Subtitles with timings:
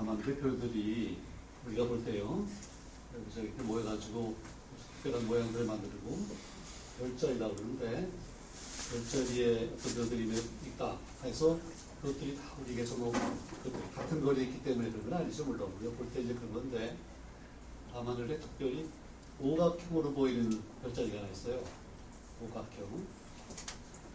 [0.00, 1.18] 밤하늘의 별들이
[1.66, 2.46] 우리가 볼 때요.
[3.14, 4.34] 여기서 이렇게 모여가지고
[5.02, 6.18] 특별한 모양들을 만들고
[6.98, 8.10] 별자리라고 그러는데
[8.90, 11.58] 별자리에 어떤 별들이 있다 해서
[12.00, 13.12] 그것들이 다 우리에게서 뭐
[13.94, 16.96] 같은 거리에 있기 때문에 그런 건 아니죠 물론 우리가 볼 때 이제 그런 건데
[17.92, 18.88] 밤하늘에 특별히
[19.38, 21.62] 오각형으로 보이는 별자리가 하나 있어요.
[22.42, 23.06] 오각형.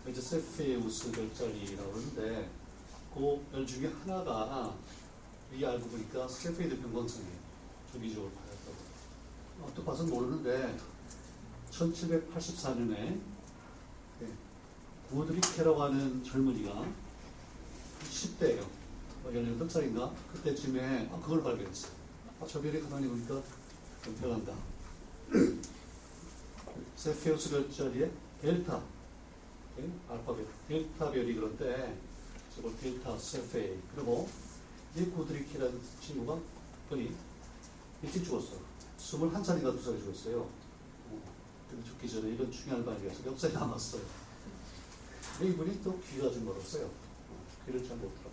[0.09, 2.49] 이제 세페우스 별자리라고 하는데
[3.13, 4.75] 그 별 중에 하나가
[5.53, 7.45] 이 알고 보니까 세페이드 변광성이에요.
[7.91, 8.75] 주기적으로 받았다고.
[9.61, 10.77] 어, 또 봐서 모르는데
[11.71, 13.19] 1784년에
[14.19, 14.27] 네,
[15.09, 16.85] 구드리케라고 하는 젊은이가
[18.03, 18.65] 10대예요.
[19.25, 20.13] 18살인가?
[20.33, 21.91] 그때쯤에 아, 그걸 발견했어요.
[22.41, 23.41] 아, 저 별이 가만히 보니까
[24.21, 24.53] 변한다.
[26.95, 28.81] 세페우스 별자리에 델타,
[29.77, 29.89] 네?
[30.09, 31.97] 알파벳, 델타 별이 그런데
[32.55, 33.77] 저걸 델타 세페이.
[33.95, 34.29] 그리고
[34.95, 36.39] 이 구드리키라는 친구가
[36.89, 37.11] 거의
[38.03, 38.53] 일찍 죽었어.
[38.97, 40.41] 21살인가 2살에 죽었어요.
[40.41, 41.21] 어,
[41.69, 44.01] 근데 죽기 전에 이런 중요한 발견에서 역사에 남았어요.
[45.41, 46.85] 이분이 또 귀가 좀 멀었어요.
[46.85, 48.31] 어, 귀를 잘 못 들어.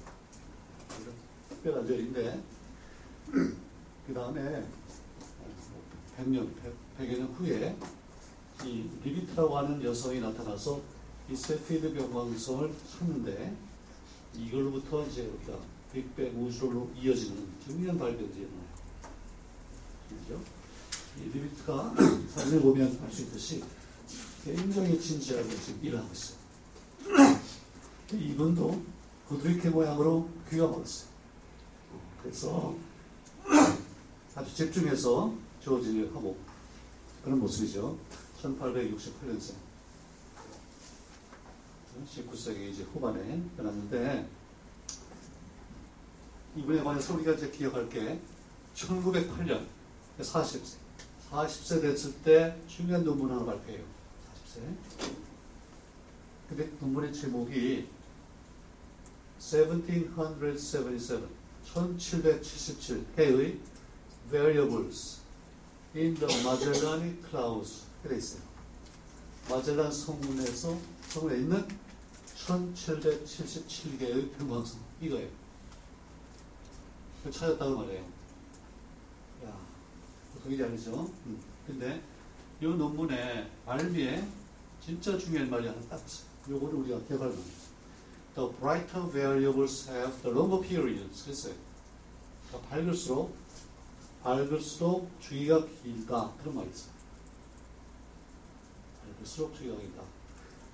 [1.01, 1.15] 이런
[1.49, 2.43] 특별한 절인데,
[4.07, 4.65] 그 다음에
[6.19, 7.77] 100년, 100, 100 여 년 후에
[8.65, 10.81] 이 리비트라고 하는 여성이 나타나서
[11.31, 13.57] 이 세페이드 변광성을 찾는데
[14.37, 15.59] 이걸로부터 이제 우리가
[15.93, 18.63] 빅뱅 우주로 이어지는 중요한 발견들이 일어나요.
[20.09, 20.41] 그죠?
[21.19, 21.95] 이 리비트가
[22.35, 23.63] 사진을 보면 알 수 있듯이
[24.45, 26.39] 굉장히 진지하게 지금 일을 하고 있어요.
[28.13, 28.83] 이분도
[29.29, 31.09] 구드리케 모양으로 귀가 멀었어요.
[32.23, 32.75] 그래서
[34.35, 36.37] 아주 집중해서 조지를 하고
[37.25, 37.97] 그런 모습이죠.
[38.43, 39.55] 1868년생.
[42.07, 44.29] 19세기 이제 후반에 변했는데
[46.57, 48.21] 이분에 관해서 우리가 이제 기억할 게
[48.75, 49.67] 1908년
[50.21, 50.77] 40세
[51.31, 53.83] 40세 됐을 때 중요한 논문 하나 발표해요.
[54.55, 54.77] 40세.
[56.49, 57.89] 근데 논문의 제목이
[59.39, 61.29] 1777
[61.65, 63.59] 1777 해의
[64.31, 65.21] variables
[65.95, 68.43] in the Magellanic Clouds 이렇게 있어요.
[69.49, 70.79] 마젤란 성문에서
[71.09, 71.67] 성문에 있는
[72.37, 75.42] 1777개의 평광성 이거예요.
[77.31, 78.03] 찾았다고 말해요.
[79.45, 79.57] 야,
[80.35, 81.11] 보통이 아니죠.
[81.27, 81.41] 음.
[81.67, 82.03] 근데
[82.61, 84.27] 이 논문의 말미에
[84.85, 86.01] 진짜 중요한 말이 하나 딱.
[86.49, 87.35] 요거를 우리가 만해요.
[88.35, 91.25] The brighter variables have the longer periods.
[91.25, 91.55] 그랬어요.
[92.49, 93.35] 그러니까 밝을수록
[94.23, 96.33] 밝을수록 주기가 길다.
[96.41, 96.93] 그런 말이 있어요.
[99.05, 100.03] 밝을수록 주기가 길다.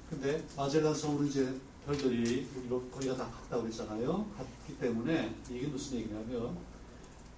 [0.09, 1.55] 근데 마젤란 성은 이제
[1.89, 4.27] 별들이 우리로 거리가 다 같다고 그랬잖아요.
[4.37, 6.55] 같기 때문에 이게 무슨 얘기냐면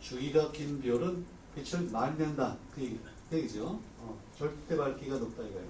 [0.01, 1.25] 주기가 긴 별은
[1.55, 2.57] 빛을 많이 낸다.
[2.75, 3.79] 그, 얘기, 그 얘기죠.
[3.99, 5.69] 어, 절대 밝기가 높다 이거예요.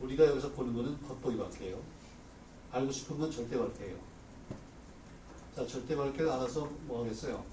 [0.00, 1.78] 우리가 여기서 보는 거는 겉보기 밝기예요.
[2.72, 3.98] 알고 싶은 건 절대 밝기예요.
[5.54, 7.44] 자, 절대 밝기를 알아서 뭐 하겠어요?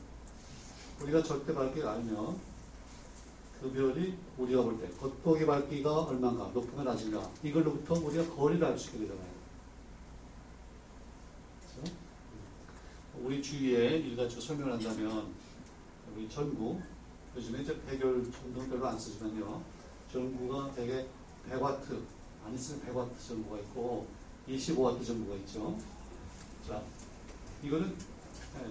[1.01, 2.39] 우리가 절대 밝기를 알면
[3.61, 8.87] 그 별이 우리가 볼 때 겉보기 밝기가 얼마인가, 높은가 낮은가 이걸로부터 우리가 거리를 알 수
[8.87, 9.33] 있게 되잖아요.
[11.73, 11.93] 그렇죠?
[13.21, 15.33] 우리 주위에 일가지고 설명을 한다면
[16.15, 16.81] 우리 전구
[17.35, 19.63] 요즘에 이제 100열 전등 별로 안 쓰지만요.
[20.11, 21.07] 전구가 되게
[21.49, 21.99] 100와트
[22.45, 24.07] 안 있으면 100와트 전구가 있고
[24.47, 25.77] 25와트 전구가 있죠.
[26.67, 26.83] 자,
[27.63, 27.95] 이거는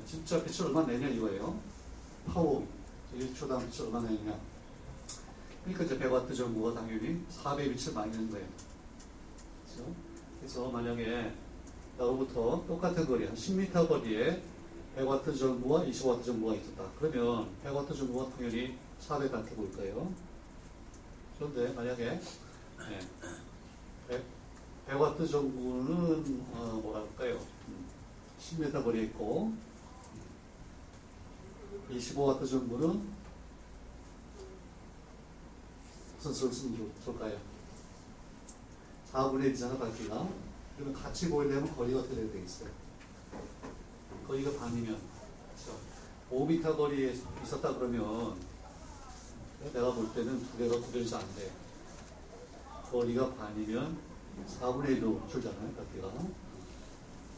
[0.06, 1.59] 진짜 빛을 얼마 내냐 이거예요.
[2.26, 2.66] 파워
[3.16, 4.38] 1초당 빛을 얼마 내냐.
[5.64, 8.47] 그러니까 이제 100와트 전구가 당연히 4배 빛을 많이 내는 거예요.
[9.64, 9.94] 그렇죠?
[10.38, 11.32] 그래서 만약에
[12.03, 14.43] 나로부터 똑같은 거리, 한 10m 거리에
[14.97, 16.85] 100와트 전구와 20와트 전구가 있었다.
[16.99, 20.13] 그러면 100와트 전구가 당연히 4배 같게 보일 거예요.
[21.39, 22.99] 그런데 만약에 네,
[24.09, 24.25] 100,
[24.89, 27.39] 100와트 전구는 어, 뭐랄까요?
[28.41, 29.53] 10m 거리에 있고
[31.89, 33.13] 25와트 전구는
[36.16, 37.39] 무슨 수를 쓰면 좋을까요?
[39.13, 40.28] 4분의 1이잖아 밝기가
[40.83, 42.69] 그러면 같이 보이려면 거리가 어떻게 돼야 되겠어요?
[44.27, 44.99] 거리가 반이면
[45.55, 45.79] 그렇죠?
[46.31, 47.15] 5m 거리에
[47.45, 48.37] 있었다 그러면
[49.73, 51.53] 내가 볼 때는 두 개가 구별이 안 돼.
[52.91, 53.97] 거리가 반이면
[54.61, 56.13] 4분의 1로 줄잖아요, 밝기가.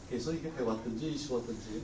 [0.09, 1.83] 그래서 이게 100와트인지 20와트인지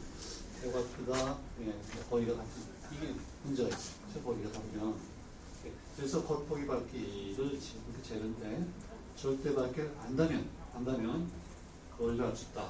[0.63, 1.75] 100와트가 예,
[2.09, 2.51] 거리가 같은
[2.91, 3.13] 이게
[3.43, 4.23] 문제가 있어요.
[4.23, 4.95] 거리가 다르면
[5.95, 8.65] 그래서 겉보기 밝기를 이렇게 재는데
[9.15, 11.40] 절대 밝기를 안다면 안다면
[12.09, 12.67] 알수 있다.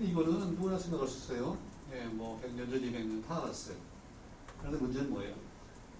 [0.00, 1.56] 이거는 누구나 생각할 수 있어요.
[1.92, 3.76] 예, 뭐 100년 전, 200년 다 알았어요.
[4.58, 5.34] 그런데 문제는 뭐예요?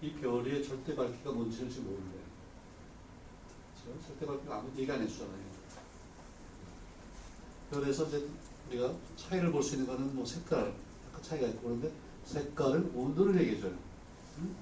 [0.02, 2.18] 이 별의 절대 밝기가 지금 모르는데.
[3.84, 4.06] 그렇죠?
[4.06, 5.58] 절대 밝기가 아무 얘기 안 해주잖아요.
[7.70, 8.28] 별에서 이제
[8.68, 10.74] 우리가 차이를 볼 수 있는 거는 뭐 색깔,
[11.08, 11.92] 약간 차이가 있고 그런데
[12.24, 13.72] 색깔을 온도를 얘기해줘요.
[14.38, 14.56] 응?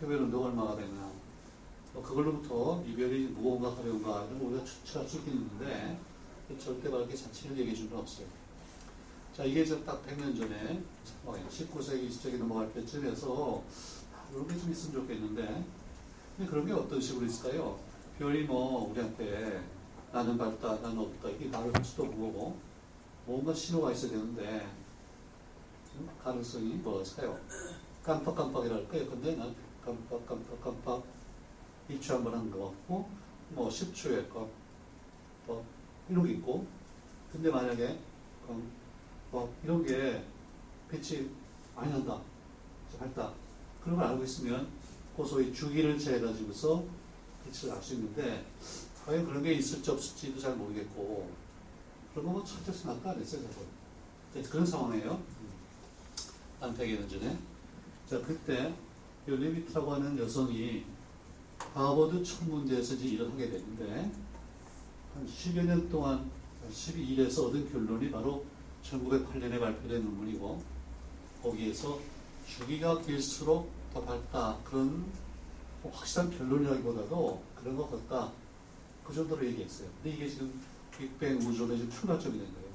[0.00, 1.10] 표면 온도가 얼마가 되나.
[1.92, 5.98] 뭐 그걸로부터 이별이 무거운가 가벼운가 이런 걸 우리가 추측할 수 있는데
[6.58, 8.26] 절대 밝기 자체를 얘기해 줄 수는 없어요.
[9.36, 10.82] 자, 이게 이제 딱 100년 전에
[11.26, 13.62] 19세기, 20세기 넘어갈 때쯤 해서
[14.30, 15.64] 이런 게 좀 있으면 좋겠는데
[16.36, 17.78] 근데 그런 게 어떤 식으로 있을까요?
[18.18, 19.62] 별이 뭐 우리한테
[20.12, 22.56] 나는 밝다, 나는 없다 이게 나를 할 수도 없는 거고
[23.26, 24.66] 뭔가 신호가 있어야 되는데
[25.96, 26.08] 음?
[26.22, 27.38] 가능성이 뭐였을까요?
[28.02, 29.06] 깜빡깜빡이랄까요?
[29.10, 29.54] 근데 난
[29.84, 31.02] 깜빡깜빡깜빡
[31.88, 33.08] 입추 한번 한거 같고
[33.50, 35.62] 뭐 10초에 깜빡
[36.08, 36.66] 이런 게 있고
[37.32, 37.98] 근데 만약에
[38.46, 40.24] 깜빡 이런 게
[40.90, 41.28] 빛이
[41.74, 42.20] 많이 난다
[42.98, 43.32] 밝다
[43.82, 44.68] 그런 걸 알고 있으면
[45.16, 46.84] 그 소위 주기를 재가지고서
[47.44, 48.44] 빛을 알수 있는데
[49.04, 51.30] 과연 그런 게 있을지 없을지도 잘 모르겠고
[52.12, 53.42] 그런 거뭐 안 했어요
[54.32, 55.20] 저는 그런 상황이에요.
[56.60, 57.38] 한 100여 년 전에
[58.08, 58.72] 자 그때
[59.28, 60.84] 요리비트라고 하는 여성이
[61.74, 64.10] 하버드 천문대에서 이제 일을 하게 되는데
[65.14, 66.30] 한 10여 년 동안
[66.70, 68.44] 12일에서 얻은 결론이 바로
[68.84, 70.62] 1908년에 발표된 논문이고
[71.42, 71.98] 거기에서
[72.46, 75.04] 주기가 길수록 더 밝다 그런
[75.90, 78.32] 확실한 결론이라기보다도 그런 것 같다
[79.04, 79.88] 그 정도로 얘기했어요.
[80.02, 80.60] 근데 이게 지금
[80.96, 82.72] 빅뱅 우주론의 지금 출발점이 된 거예요.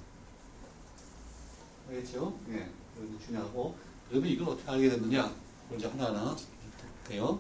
[1.90, 2.38] 알겠죠?
[2.50, 2.69] 예,
[3.01, 3.75] 이게 중요하고
[4.10, 5.33] 그러면 이걸 어떻게 알게 됐느냐?
[5.75, 6.36] 이제 하나하나
[7.10, 7.40] 해요.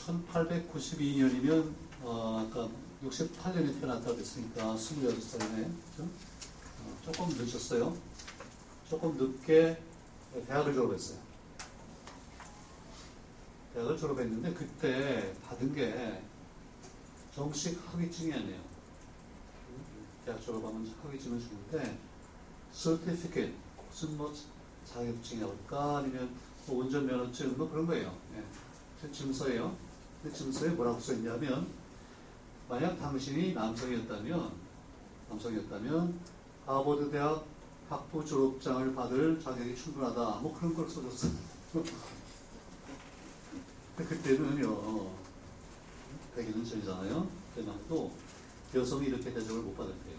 [0.07, 2.69] 1892년이면 어, 아까
[3.05, 5.71] 68년에 태어났다고 했으니까 26살이네.
[5.91, 6.03] 그죠?
[6.03, 7.97] 어, 조금 늦었어요.
[8.89, 9.81] 조금 늦게
[10.47, 11.19] 대학을 졸업했어요.
[13.75, 16.23] 대학을 졸업했는데 그때 받은 게
[17.35, 18.61] 정식 학위증이 아니에요.
[20.25, 21.99] 대학 졸업하면 학위증을 주는데
[22.73, 23.55] certificate
[23.89, 24.33] 무슨 뭐
[24.87, 26.35] 자격증이라고 할까 아니면
[26.67, 28.17] 뭐 운전면허증 뭐 그런 거예요.
[28.37, 29.13] 예.
[29.13, 29.77] 증서예요.
[30.23, 31.80] 그 증서에 뭐라고 써 있냐면
[32.71, 34.53] 만약 당신이 남성이었다면
[35.29, 36.21] 남성이었다면
[36.67, 37.45] 하버드 대학
[37.89, 40.39] 학부 졸업장을 받을 자격이 충분하다.
[40.41, 41.33] 뭐 그런 걸 써줬어요.
[43.97, 45.11] 그때는요,
[46.37, 47.27] 100년 전이잖아요.
[47.55, 48.13] 그때만 해도
[48.73, 50.17] 여성이 이렇게 대접을 못 받았대요.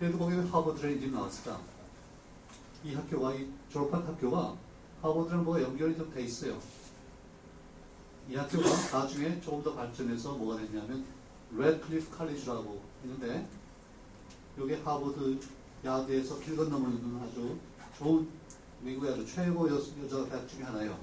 [0.00, 1.60] 그래도 거기는 하버드라는 이름이 나왔을까?
[2.82, 4.56] 이 학교가, 이 졸업한 학교가
[5.02, 6.60] 하버드랑 뭐가 연결이 좀 돼 있어요.
[8.28, 8.68] 이 학교가
[8.98, 11.19] 나중에 조금 더 발전해서 뭐가 됐냐면,
[11.56, 13.48] 래드클리프 칼리지라고 있는데,
[14.58, 15.40] 이게 하버드
[15.84, 17.56] Yard에서 길 건너면 아주
[17.96, 18.28] 좋은
[18.82, 20.98] 미국의 아주 최고 여, 여자 대학 중에 하나예요.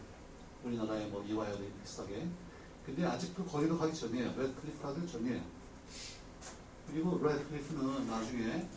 [0.64, 2.28] 우리나라의 뭐 이화여대 비슷하게.
[2.86, 4.30] 근데 아직도 거기도 가기 전이에요.
[4.38, 5.42] 래드클리프 가기 전이에요.
[6.88, 8.68] 그리고 래드클리프는 나중에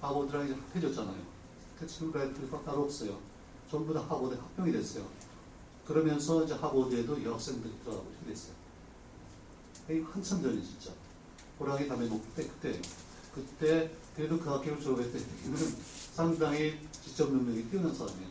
[0.00, 1.22] 하버드랑 이제 합해졌잖아요.
[1.78, 3.18] 그 지금 래드클리프가 따로 없어요.
[3.70, 5.06] 전부 다 하버드에 합병이 됐어요.
[5.86, 8.54] 그러면서 이제 하버드에도 여학생들이 들어가고 이렇게 됐어요.
[10.12, 10.92] 한참 전이 진짜.
[11.60, 12.80] 호랑이 담에 높을 때 그때
[13.34, 15.56] 그때 그래도 그 학교를 졸업했을 때는
[16.14, 18.28] 상당히 지적 능력이 뛰어난 사람이에요.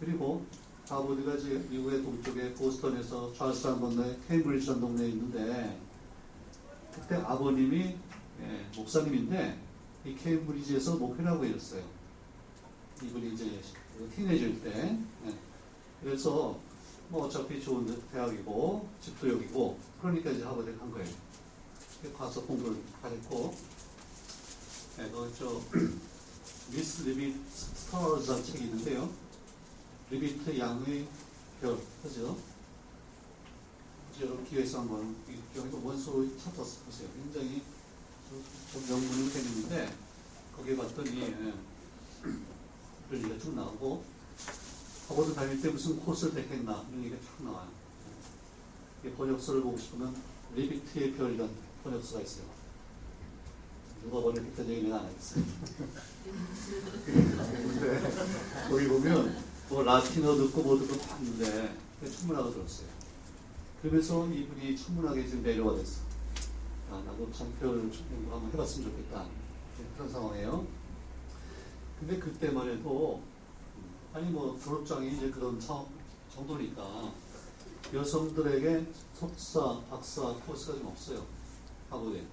[0.00, 0.44] 그리고
[0.88, 5.78] 하버드가 이제 미국의 동쪽에 보스턴에서 찰스한 건너에 케임브리지라는 동네에 있는데
[6.92, 7.96] 그때 아버님이
[8.42, 9.60] 예, 목사님인데
[10.06, 11.84] 이 케임브리지에서 목회라고 일었어요.
[13.02, 13.60] 이분이 이제
[14.16, 14.98] 티네이저일 때.
[15.26, 15.34] 예.
[16.02, 16.58] 그래서
[17.10, 21.29] 뭐 어차피 좋은 대학이고 집도 여기고 그러니까 이제 하버드에 간 거예요.
[22.08, 23.54] 가서 공부를 하랬고
[24.96, 25.60] 네, 그저
[26.72, 29.10] Miss Leavitt's Stars라는 책이 있는데요.
[30.10, 31.06] 리비트 양의
[31.60, 32.36] 별, 그죠?
[34.20, 35.16] 여러분 기회에서 한번
[35.56, 37.08] 여기 원서로 찾아보세요.
[37.14, 37.62] 굉장히
[38.72, 39.94] 좀 명문이 되는데
[40.56, 41.54] 거기에 봤더니 예,
[42.22, 44.04] 그런 얘기가 쭉 나오고
[45.08, 47.68] 하버드 다닐 때 무슨 코스를 택했나 이런 얘기가 쭉 나와요.
[49.16, 50.14] 번역서를 보고 싶으면
[50.54, 52.44] 리비트의 별이라는 번역서가 있어요.
[54.02, 54.20] 누가
[54.72, 55.44] 얘기 내가 안 하겠어요.
[57.04, 58.00] 근데
[58.68, 59.36] 거기 보면
[59.68, 61.76] 뭐 라틴어 듣고 뭐 듣고 봤는데
[62.18, 62.88] 천문학을 들었어요.
[63.82, 66.00] 그러면서 이분이 천문학에 지금 내려가 됐어.
[66.90, 69.26] 아, 나도 참표를 연구 한번 해봤으면 좋겠다.
[69.96, 70.66] 그런 상황이에요.
[71.98, 73.22] 근데 그때만 해도
[74.12, 75.60] 아니 뭐 졸업장이 이제 그런
[76.34, 77.12] 정도니까
[77.92, 81.39] 여성들에게 석사, 박사 코스가 좀 없어요.
[81.90, 82.24] 하버드에.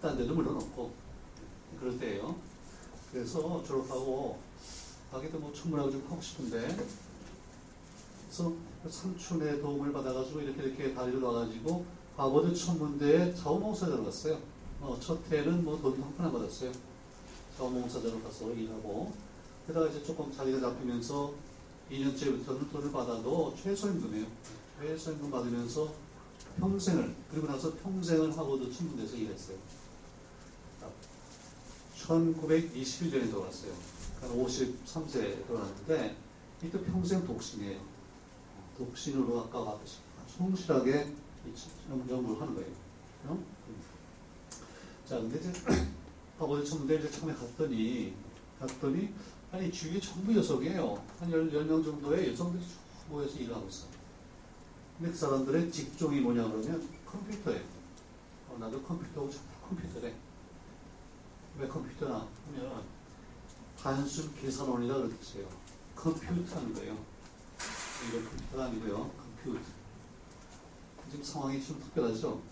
[0.00, 0.90] 딴 데도 물론 없고.
[1.80, 2.36] 그럴 때예요.
[3.12, 4.38] 그래서 졸업하고
[5.12, 6.76] 가게도 뭐 천문학을 좀 하고 싶은데
[8.26, 8.52] 그래서
[8.88, 11.84] 삼촌의 도움을 받아가지고 이렇게 이렇게 다리를 놔가지고
[12.16, 14.38] 하버드 천문대에 자원봉사자로 갔어요.
[14.80, 16.70] 어, 첫 해는 뭐 돈 한 푼 안 받았어요.
[17.56, 19.12] 자원봉사자로 가서 일하고
[19.66, 21.32] 게다가 이제 조금 자리가 잡히면서
[21.90, 24.26] 2년째부터는 돈을 받아도 최소임금이에요.
[24.80, 25.90] 최소임금 받으면서
[26.58, 29.58] 평생을 그리고 나서 평생을 하버드 천문대에서 일했어요.
[32.08, 33.72] 1921년에 돌아왔어요.
[34.20, 36.16] 그러니까 53세에 돌아왔는데
[36.62, 37.80] 이때 평생 독신이에요.
[38.78, 39.98] 독신으로 아까 봤듯이
[40.36, 41.12] 성실하게
[42.08, 42.70] 연구를 하는 거예요.
[43.26, 43.44] 어?
[45.06, 45.52] 자, 근데 이제
[46.38, 48.14] 하버드 천문대 이제 처음에 갔더니
[48.60, 49.12] 갔더니
[49.50, 51.02] 아니 주위에 전부 여성이에요.
[51.18, 52.78] 한 10, 10명 정도의 여성들이 쭉
[53.10, 53.97] 모여서 일을 하고 있어요.
[55.00, 57.62] 그 사람들의 직종이 뭐냐 그러면 컴퓨터예요.
[58.48, 60.14] 어, 나도 컴퓨터고 전부 컴퓨터래.
[61.58, 62.82] 왜 컴퓨터나 하면
[63.80, 65.48] 단순 계산원이라 그러겠어요.
[65.94, 66.98] 컴퓨터하는 거예요.
[68.08, 69.10] 이거 컴퓨터가 아니고요.
[69.44, 69.64] 컴퓨터.
[71.10, 72.42] 지금 상황이 좀 특별하죠.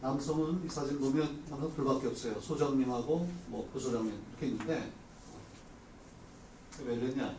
[0.00, 2.40] 남성은 이 사진 보면 남성 둘밖에 없어요.
[2.40, 4.92] 소장님하고 뭐 부소장님 이렇게 있는데
[6.84, 7.36] 왜 그러냐?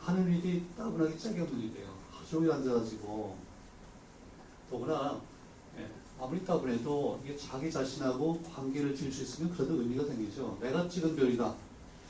[0.00, 1.94] 하는 일이 따분하게 짝이 없는 일이에요.
[2.10, 3.51] 하루 종일 앉아가지고
[4.72, 5.20] 더구나
[5.76, 5.86] 예,
[6.18, 10.56] 아무리 따분해도 이게 자기 자신하고 관계를 지을 수 있으면 그래도 의미가 생기죠.
[10.62, 11.54] 내가 찍은 별이다.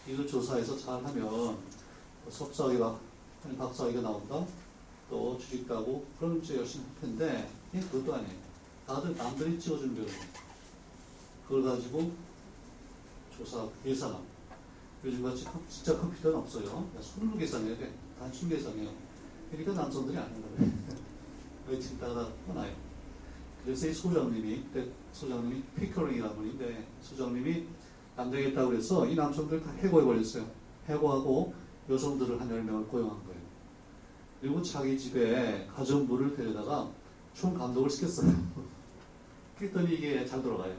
[0.06, 1.58] 이걸 조사해서 잘하면
[2.30, 3.00] 석사학위가
[3.58, 4.46] 박사학위가 나온다.
[5.10, 8.38] 또 주식 따고 그럼 이제 열심히 할 텐데 이 그것도 아니에요.
[8.86, 10.20] 다들 남들이 찍어준 별이에요.
[11.48, 12.12] 그걸 가지고
[13.36, 14.24] 조사 계산하고
[15.04, 16.88] 요즘같이 진짜 컴퓨터는 없어요.
[17.00, 17.92] 손으로 계산해야 돼.
[18.20, 18.88] 단순 계산해요.
[19.50, 21.11] 그러니까 남성들이 안 하는 거예요.
[21.68, 22.74] 왜 찍다가 떠나요.
[23.64, 27.66] 그래서 이 소장님이, 그때 소장님이 피커링이라는 분인데, 소장님이
[28.16, 30.44] 안 되겠다고 그래서 이 남성들 다 해고해버렸어요.
[30.88, 31.54] 해고하고
[31.88, 33.40] 여성들을 한 10명을 고용한 거예요.
[34.40, 36.90] 그리고 자기 집에 가정부를 데려다가
[37.32, 38.34] 총 감독을 시켰어요.
[39.56, 40.76] 그랬더니 이게 잘 돌아가요.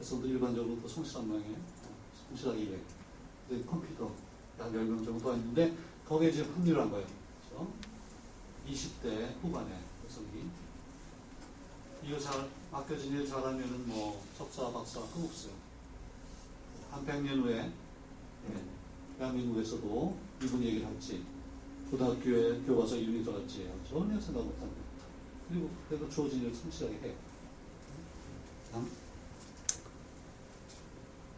[0.00, 1.56] 여성들 일반적으로 더 성실한 모양이에요.
[2.28, 2.80] 성실하게.
[3.48, 4.10] 근데 컴퓨터
[4.58, 5.74] 한 10명 정도 있는데
[6.06, 7.06] 거기에 지금 합류를 한 거예요.
[7.48, 7.72] 그렇죠?
[8.70, 10.48] 20대 후반에 여성이
[12.04, 15.52] 이거 잘 맡겨진 일 잘하면은 뭐 석사, 박사 끊없어요.
[16.90, 17.70] 한 100년 후에
[18.50, 18.64] 예,
[19.18, 21.24] 대한민국에서도 이분 얘기를 할지
[21.90, 24.80] 고등학교에 교과서 이름이 들어갈지 전혀 생각 못합니다.
[25.48, 27.14] 그리고 그래도 주어진 일을 성실하게 해요.
[28.72, 28.90] 다음.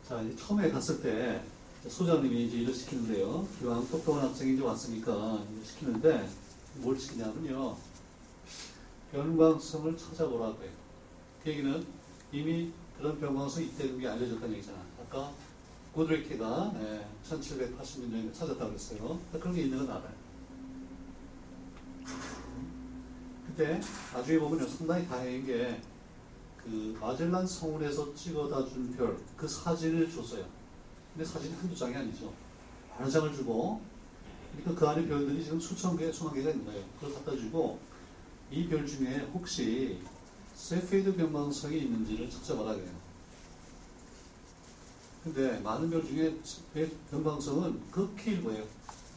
[0.06, 1.42] 자, 이제 처음에 갔을 때
[1.88, 3.48] 소장님이 이제 일을 시키는데요.
[3.58, 6.28] 기왕 똑똑한 학생이 이제 왔으니까 일을 시키는데
[6.76, 7.76] 뭘 시키냐면요.
[9.12, 10.70] 변광성을 찾아보라고 해요.
[11.42, 11.86] 그 얘기는
[12.32, 14.78] 이미 그런 변광성이 있다는 게 알려졌다는 얘기잖아.
[15.02, 15.32] 아까
[15.94, 19.20] 고드리키가 예, 1780년도에 찾았다고 그랬어요.
[19.32, 20.22] 그런 게 있는 건 알아요.
[23.46, 23.80] 그때
[24.14, 25.92] 나중에 보면 상당히 다행인 게
[26.64, 30.44] 그 마젤란 성운에서 찍어다 준 별, 그 사진을 줬어요.
[31.12, 32.32] 근데 사진이 한두 장이 아니죠.
[32.98, 33.80] 여러 장을 주고,
[34.56, 36.84] 그러니까 그 안에 별들이 지금 수천 개, 수만 개가 거예요.
[37.00, 37.78] 그걸 갖다 주고,
[38.50, 39.98] 이 별 중에 혹시
[40.54, 42.92] 세페이드 변방성이 있는지를 찾아봐라 그래요.
[45.24, 46.36] 근데 많은 별 중에
[47.10, 48.64] 변방성은 극히 일부예요.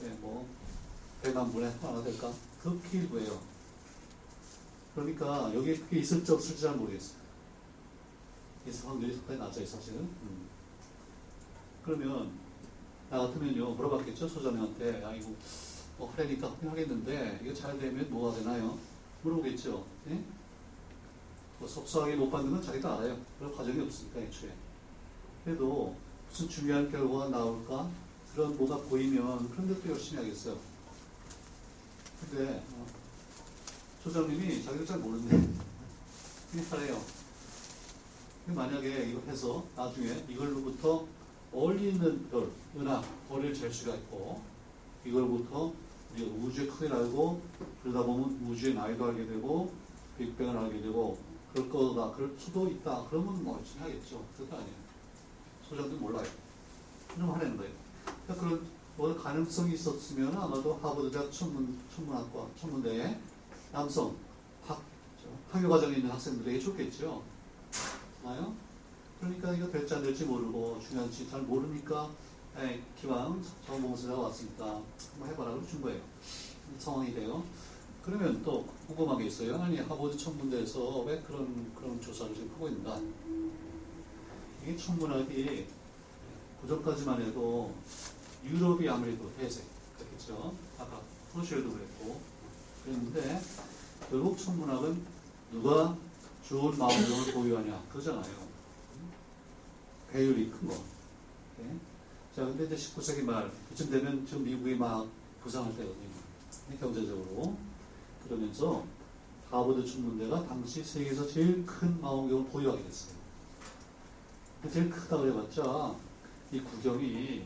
[0.01, 0.47] 네, 뭐,
[1.23, 2.31] 100만 분의 하나 될까?
[2.61, 3.39] 극히 일부예요.
[4.93, 7.17] 그러니까 여기에 그게 있을지 없을지 잘 모르겠어요.
[8.67, 9.99] 있을 확률이 상당히 낮아요, 사실은.
[9.99, 10.47] 음.
[11.83, 12.31] 그러면,
[13.09, 15.03] 나 같으면요, 물어봤겠죠, 소장님한테.
[15.03, 15.29] 야, 이거,
[15.97, 18.77] 뭐, 하려니까 하겠는데, 이거 잘 되면 뭐가 되나요?
[19.21, 19.85] 물어보겠죠.
[20.09, 20.23] 예?
[21.59, 23.17] 뭐 석사학위 못 받는 건 자기도 알아요.
[23.37, 24.51] 그런 과정이 없으니까, 애초에.
[25.43, 25.95] 그래도
[26.29, 27.89] 무슨 중요한 결과가 나올까?
[28.33, 30.57] 그런 뭐가 보이면 그런 것도 열심히 하겠어요.
[32.19, 32.85] 근데, 어,
[34.03, 35.53] 소장님이 자기도 잘 모르는데,
[36.69, 37.01] 잘해요.
[38.47, 41.05] 만약에 이거 해서 나중에 이걸로부터
[41.55, 44.41] 어울리는 별, 은하, 별을 잴 수가 있고,
[45.05, 45.73] 이걸부터
[46.13, 47.41] 우리가 우주의 크기를 알고,
[47.81, 49.71] 그러다 보면 우주의 나이도 알게 되고,
[50.17, 51.17] 빅뱅을 알게 되고,
[51.53, 53.05] 그럴 거다, 그럴 수도 있다.
[53.09, 54.21] 그러면 뭐 열심히 하겠죠.
[54.35, 54.75] 그것도 아니에요.
[55.69, 56.27] 소장도 몰라요.
[57.15, 57.71] 좀 하려는 거예요.
[58.27, 63.17] 그러니까 그런 뭐 가능성이 있었으면 아마도 하버드 대학 천문, 천문학과, 천문대에
[63.71, 64.15] 남성,
[64.65, 64.81] 학,
[65.49, 67.23] 학교 과정에 있는 학생들에게 줬겠죠.
[68.23, 68.53] 나요?
[69.19, 72.09] 그러니까 이거 될지 안 될지 모르고 중요한지 잘 모르니까
[72.57, 74.81] 에이, 기왕 정봉수가 왔으니까
[75.11, 76.01] 한번 해봐라 그래 준 거예요.
[76.79, 77.43] 상황이 돼요.
[78.03, 79.61] 그러면 또 궁금한 게 있어요.
[79.61, 83.01] 아니 하버드 천문대에서 왜 그런 그런 조사를 지금 하고 있는가?
[84.63, 85.65] 이게 천문학이
[86.61, 87.73] 고전까지만 해도
[88.45, 89.63] 유럽이 아무래도 대세
[89.97, 90.53] 그렇겠죠.
[90.77, 91.01] 아까
[91.33, 92.21] 프로시에도 그랬고
[92.83, 93.41] 그랬는데
[94.09, 95.01] 결국 천문학은
[95.51, 95.97] 누가
[96.47, 98.44] 좋은 마음을 보유하냐 그거잖아요.
[100.15, 100.73] 배율이 큰 거.
[101.57, 101.77] 네?
[102.33, 105.05] 자, 근데 이제 19세기 말 그쯤 되면 지금 미국이 막
[105.43, 106.07] 부상할 때거든요.
[106.79, 107.57] 경제적으로
[108.23, 108.85] 그러면서
[109.51, 113.13] 하버드 천문대가 당시 세계에서 제일 큰 망원경을 보유하게 됐어요.
[114.71, 115.95] 제일 크다 그래봤자
[116.53, 117.45] 이 구경이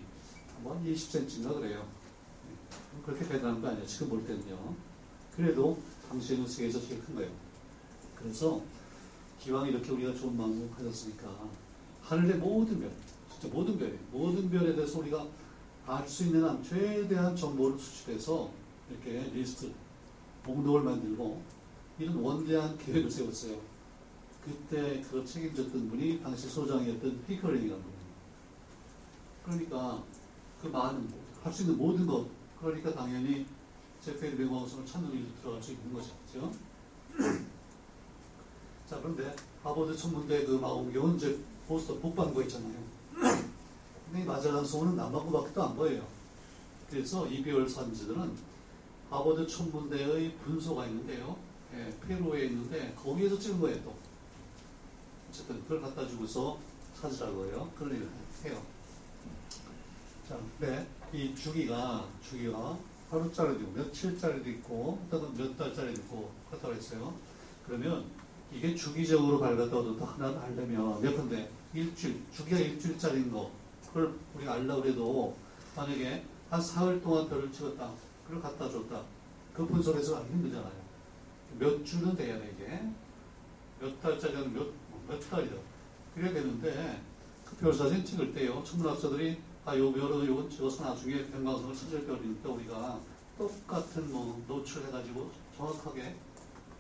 [0.64, 1.88] 한 20cm인가 그래요.
[3.04, 3.86] 그렇게 대단한 거 아니에요.
[3.88, 4.76] 지금 볼 때는요.
[5.36, 7.32] 그래도 당시에는 세계에서 제일 큰 거예요.
[8.16, 8.62] 그래서
[9.40, 11.50] 기왕 이렇게 우리가 좋은 마음을 가졌으니까
[12.10, 12.92] 하늘의 모든 별,
[13.32, 15.28] 진짜 모든 별에 모든 별에 대해서 우리가
[15.86, 18.50] 알 수 있는 한 최대한 정보를 수집해서
[18.90, 19.72] 이렇게 리스트,
[20.44, 21.40] 목록을 만들고
[22.00, 23.60] 이런 원대한 계획을 세웠어요.
[24.44, 28.10] 그때 그걸 책임졌던 분이 당시 소장이었던 피커링이라는 분이에요.
[29.46, 30.04] 그러니까
[30.62, 31.08] 그 많은
[31.44, 32.28] 할 수 있는 모든 것
[32.60, 33.46] 그러니까 당연히
[34.02, 36.10] 제페리 맹왕성을 찾는 일도 들어갈 수 있는 거죠.
[36.32, 36.52] 그렇죠?
[38.90, 41.40] 자 그런데 하버드 천문대 그 망원경은 이제
[41.70, 42.74] 보스터 복반거 있잖아요.
[43.14, 46.04] 근데 이 마젤란 성은 남반구밖에 안 보여요.
[46.90, 48.36] 그래서 이별 산지들은
[49.12, 51.38] 하버드 천문대의 분소가 있는데요.
[51.76, 53.94] 예, 페루에 있는데 거기에서 찍은 거예요 또.
[55.30, 56.58] 어쨌든 그걸 갖다 주고서
[57.00, 57.72] 찾으라고 해요.
[57.78, 58.10] 그런 일을
[58.46, 58.60] 해요.
[60.28, 62.80] 자, 근데 이 주기가 주기가
[63.12, 67.14] 하루짜리도 있고 며칠짜리도 있고 또는 몇 달짜리도 있고 그렇다고 했어요.
[67.68, 68.06] 그러면
[68.52, 73.52] 이게 주기적으로 밝았다고 하나 알려면 몇 건데 일주일 주기가 일주일짜리인 거
[73.88, 75.36] 그걸 우리가 알려고 해도
[75.76, 77.92] 만약에 한 사흘 동안 별을 찍었다
[78.26, 79.04] 그걸 갖다 줬다
[79.54, 80.90] 그 분석에서 알기 힘들잖아요.
[81.58, 82.82] 몇 주는 돼야 돼 이게
[83.80, 84.68] 몇 달짜리는 몇,
[85.08, 85.56] 몇 달이다
[86.16, 87.02] 그래야 되는데
[87.46, 93.00] 그 별사진 찍을 때요 천문학자들이 아, 요 별은 요건 찍어서 나중에 변광성을 찾을 별이니까 우리가
[93.38, 96.16] 똑같은 뭐 노출해가지고 정확하게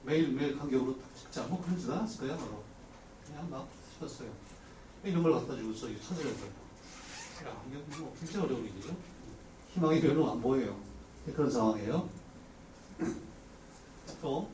[0.03, 1.43] 매일매일 간격으로 딱 찍자.
[1.47, 2.63] 뭐 그러지도 않았을 거야, 바로.
[3.25, 4.29] 그냥 막 찍었어요.
[5.03, 6.59] 이런 걸 갖다 주고서 이거 찾으려고
[7.45, 8.95] 야, 이게 뭐 진짜 어려운 일이죠.
[9.73, 10.77] 희망이 별로 안 보여요.
[11.25, 12.09] 그런 상황이에요.
[14.21, 14.49] 또,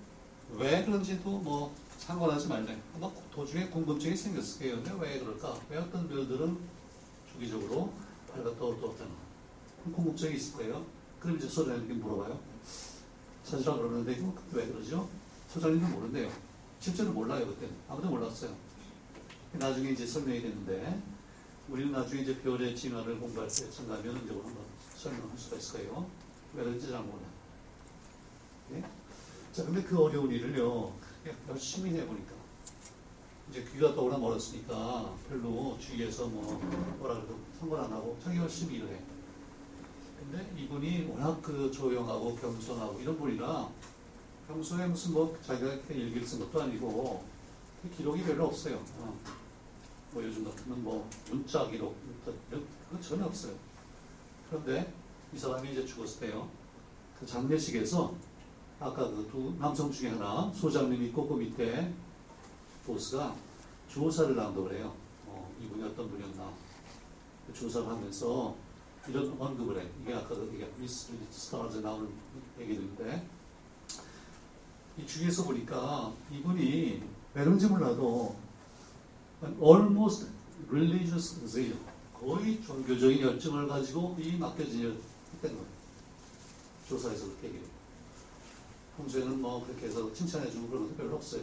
[0.52, 2.78] 왜 그런지도 뭐 상관하지 말래.
[2.94, 5.00] 뭐 도중에 궁금증이 생겼을 거예요.
[5.00, 5.60] 왜 그럴까?
[5.70, 6.58] 왜 어떤 별들은
[7.32, 7.92] 주기적으로
[8.32, 9.12] 밝았다 어떻다나
[9.84, 10.86] 궁금증이 있을 거예요.
[11.20, 12.40] 그럼 이제 소장님께 물어봐요.
[13.44, 14.12] 찾으라 그러는데
[14.54, 15.10] 왜 그러죠?
[15.50, 16.30] 소장님도 모른대요.
[16.80, 18.52] 실제로 몰라요 그때 아무도 몰랐어요.
[19.58, 21.02] 나중에 이제 설명이 됐는데
[21.70, 24.58] 우리는 나중에 이제 별의 진화를 공부할 때 참가하면 이제 한번
[24.96, 26.10] 설명할 수가 있을 거예요.
[26.54, 27.24] 왜 그런지 잘 몰라.
[28.74, 28.84] 예?
[29.52, 30.94] 자, 근데 그 어려운 일을요
[31.50, 32.34] 열심히 해보니까
[33.50, 36.60] 이제 귀가 떠오르 멀었으니까 별로 주위에서 뭐
[37.00, 39.00] 뭐라 그래도 상관 안 하고 자기 열심히 일을 해.
[40.20, 43.70] 근데 이분이 워낙 그 조용하고 겸손하고 이런 분이라
[44.48, 47.24] 평소에 무슨 뭐 자기가 일기를 쓴 것도 아니고
[47.82, 48.84] 그 기록이 별로 없어요.
[48.98, 49.45] 어.
[50.16, 53.54] 뭐 요즘 같으면 뭐 문자 기록 그거 전혀 없어요.
[54.50, 54.94] 그런데
[55.34, 56.50] 이 사람이 이제 죽었을 때요.
[57.20, 58.16] 그 장례식에서
[58.80, 61.94] 아까 그 두 남성 중에 하나 소장님 있고 그 밑에
[62.86, 63.36] 보스가
[63.90, 64.96] 조사를 한다고 그래요.
[65.28, 66.50] 어, 이분이 어떤 분이었나.
[67.48, 68.56] 그 조사를 하면서
[69.10, 69.90] 이런 언급을 해.
[70.02, 72.10] 이게 아까 그 이게 미스 스타즈 나오는
[72.58, 73.28] 얘기인데
[74.98, 78.45] 이 주위에서 보니까 이분이 왜 그런지 몰라도
[79.62, 80.28] almost
[80.70, 81.76] religious zeal
[82.14, 84.98] 거의 종교적인 열정을 가지고 이 맡겨진 일을
[85.34, 85.66] 했던 거예요.
[86.88, 87.68] 조사에서 그렇게 얘기해요.
[88.98, 91.42] 평소에는 뭐 그렇게 해서 칭찬해주고 그런 것도 별로 없어요.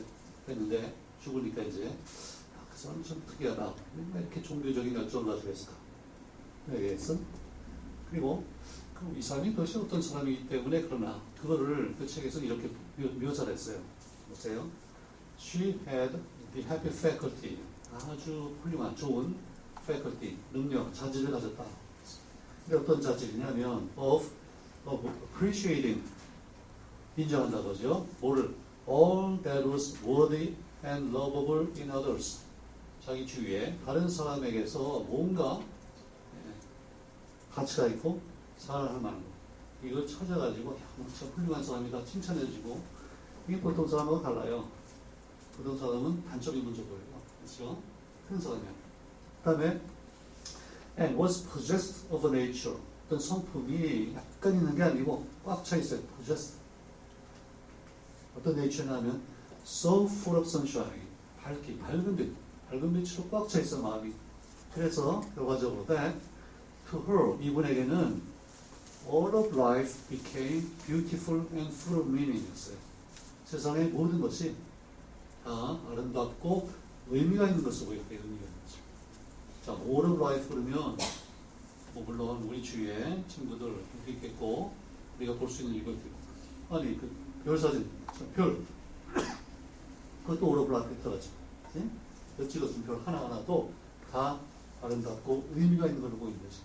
[0.49, 3.75] 했는데 죽으니까 이제 아, 그 사람은 좀 특이하다.
[4.15, 5.73] 왜 이렇게 종교적인 열정을 가지고 했을까?
[6.73, 7.17] 얘기했어.
[8.11, 8.45] 그리고
[8.95, 13.81] 그 이 사람이 도대체 어떤 사람이기 때문에 그러나 그거를 그 책에서 이렇게 묘사를 했어요.
[14.29, 14.71] 보세요.
[15.39, 16.17] She had
[16.55, 17.59] the happy faculty.
[17.95, 19.37] 아주 훌륭한 좋은
[19.83, 21.65] faculty, 능력, 자질을 가졌다.
[22.65, 24.31] 근데 어떤 자질이냐면 of,
[24.87, 26.03] of appreciating
[27.17, 28.07] 인정한다 거죠.
[28.21, 28.55] 뭐를
[28.89, 32.41] all that was worthy and lovable in others.
[33.05, 35.61] 자기 주위에 다른 사람에게서 뭔가
[37.53, 38.21] 가치가 있고
[38.57, 39.33] 사랑할 만한 거.
[39.87, 40.77] 이걸 찾아가지고 야,
[41.13, 42.81] 진짜 훌륭한 사람이다 칭찬해주고
[43.49, 44.69] 이게 보통 사람하고 달라요.
[45.57, 47.12] 보통 사람은 단점이 먼저 보여요.
[47.43, 47.79] 그렇죠?
[48.29, 48.71] 큰 사람이야.
[49.43, 49.81] 그 다음에
[50.99, 52.79] and was possessed of a nature.
[53.07, 56.01] 어떤 성품이 약간 있는 게 아니고 꽉 차 있어요.
[56.17, 56.59] possessed.
[58.37, 59.21] 어떤 nature냐면
[59.65, 61.03] so full of sunshine.
[61.43, 62.33] 밝기, 밝은 빛,
[62.71, 64.13] 밝은 빛으로 꽉 차 있어 마음이.
[64.75, 66.17] 그래서 결과적으로 that
[66.91, 68.23] to her 이분에게는
[69.11, 72.73] all of life became beautiful and full of meanings.
[73.45, 74.55] 세상의 모든 것이
[75.45, 76.71] 다 아름답고
[77.11, 78.79] 의미가 있는 것으로 보였대 의미가 있는 거죠.
[79.65, 80.97] 자, of life 그러면
[81.95, 84.73] 뭐 물론 우리 주위에 친구들 있겠고
[85.19, 85.95] 우리가 볼 수 있는 이것
[86.71, 87.89] 아니 그 별 사진
[88.35, 88.65] 별
[90.27, 91.31] 그것도 of life 들어가죠.
[92.37, 93.73] 그 찍어준 별 하나하나도
[94.11, 94.39] 다
[94.81, 96.61] 아름답고 의미가 있는 걸로 보이는 거죠.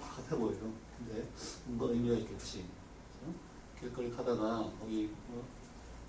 [0.00, 0.72] 다 같아 보여요.
[0.98, 1.26] 근데
[1.66, 2.64] 뭔가 의미가 있겠지.
[3.24, 3.34] 어?
[3.78, 5.42] 길거리 가다가 거기 어?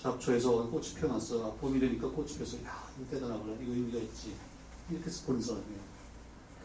[0.02, 1.48] 잡초에서 꽃이 피어났어.
[1.48, 3.54] 아, 봄이 되니까 꽃이 피어서 야 이거 대단하구나.
[3.62, 4.36] 이거 의미가 있지.
[4.90, 5.80] 이렇게 해서 보는 사람이에요.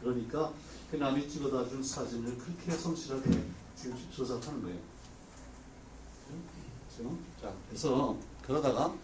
[0.00, 0.52] 그러니까
[0.90, 3.44] 그 남이 찍어다 준 사진을 그렇게 성실하게
[3.76, 4.78] 지금 조사하는 거예요.
[6.96, 7.16] 그렇죠?
[7.40, 8.94] 자, 그래서 그러다가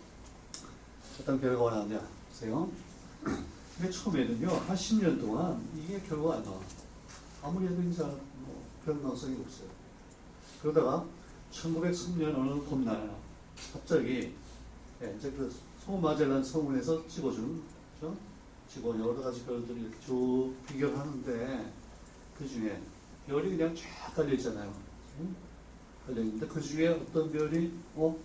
[1.21, 2.71] 어떤 결과가 나왔냐 보세요.
[3.77, 6.61] 근데 처음에는요 한 10년 동안 이게 결과가 안 나와.
[7.43, 9.69] 아무리 해도 이제 뭐 변동성이 없어요.
[10.63, 11.05] 그러다가
[11.53, 13.22] 1903년 어느 봄날
[13.73, 14.35] 갑자기
[15.03, 15.53] 예, 이제 그
[15.85, 17.63] 소마젤란 성운에서 찍어준
[17.99, 18.17] 그렇죠?
[18.69, 21.73] 찍어 여러 가지 별들을 이렇게 쭉 비교하는데
[22.39, 22.81] 그 중에
[23.27, 24.73] 별이 그냥 쫙 깔려 있잖아요.
[25.21, 25.37] 응?
[26.07, 28.17] 깔려 있는데 그 중에 어떤 별이 어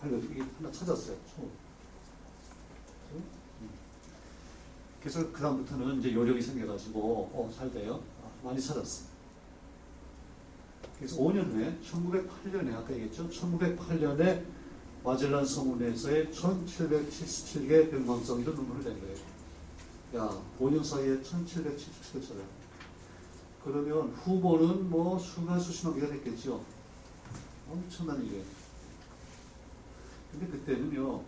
[0.00, 1.16] 발견 이게 하나 찾았어요.
[1.16, 1.50] 그렇죠?
[3.14, 3.22] 응.
[5.00, 8.02] 그래서 그 다음부터는 이제 요령이 생겨가지고 어잘 돼요.
[8.22, 9.11] 아, 많이 찾았어.
[11.02, 13.28] 그래서 5년 후에 1908년에 아까 얘기했죠.
[13.28, 14.44] 1908년에
[15.02, 19.16] 마젤란 성운에서의 1777개 병망성이로 눈물을 낸 거예요.
[20.14, 22.46] 야, 5년 사이에 1777개 찾아요.
[23.64, 26.64] 그러면 후보는 뭐 수만 수십만 개가 됐겠죠.
[27.68, 28.44] 엄청난 일이에요.
[30.30, 31.20] 근데 그때는요,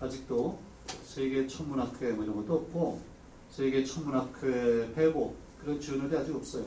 [0.00, 0.58] 아직도
[1.04, 3.00] 세계 천문학회 뭐 이런 것도 없고,
[3.52, 6.66] 세계 천문학회 회보 그런 지원이 아직 없어요.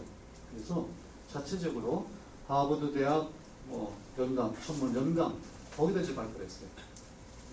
[0.50, 0.88] 그래서
[1.30, 2.08] 자체적으로
[2.54, 3.32] 하버드 대학
[3.68, 5.36] 뭐 연강, 천문 연강
[5.76, 6.70] 거기다 이제 발표를 했어요.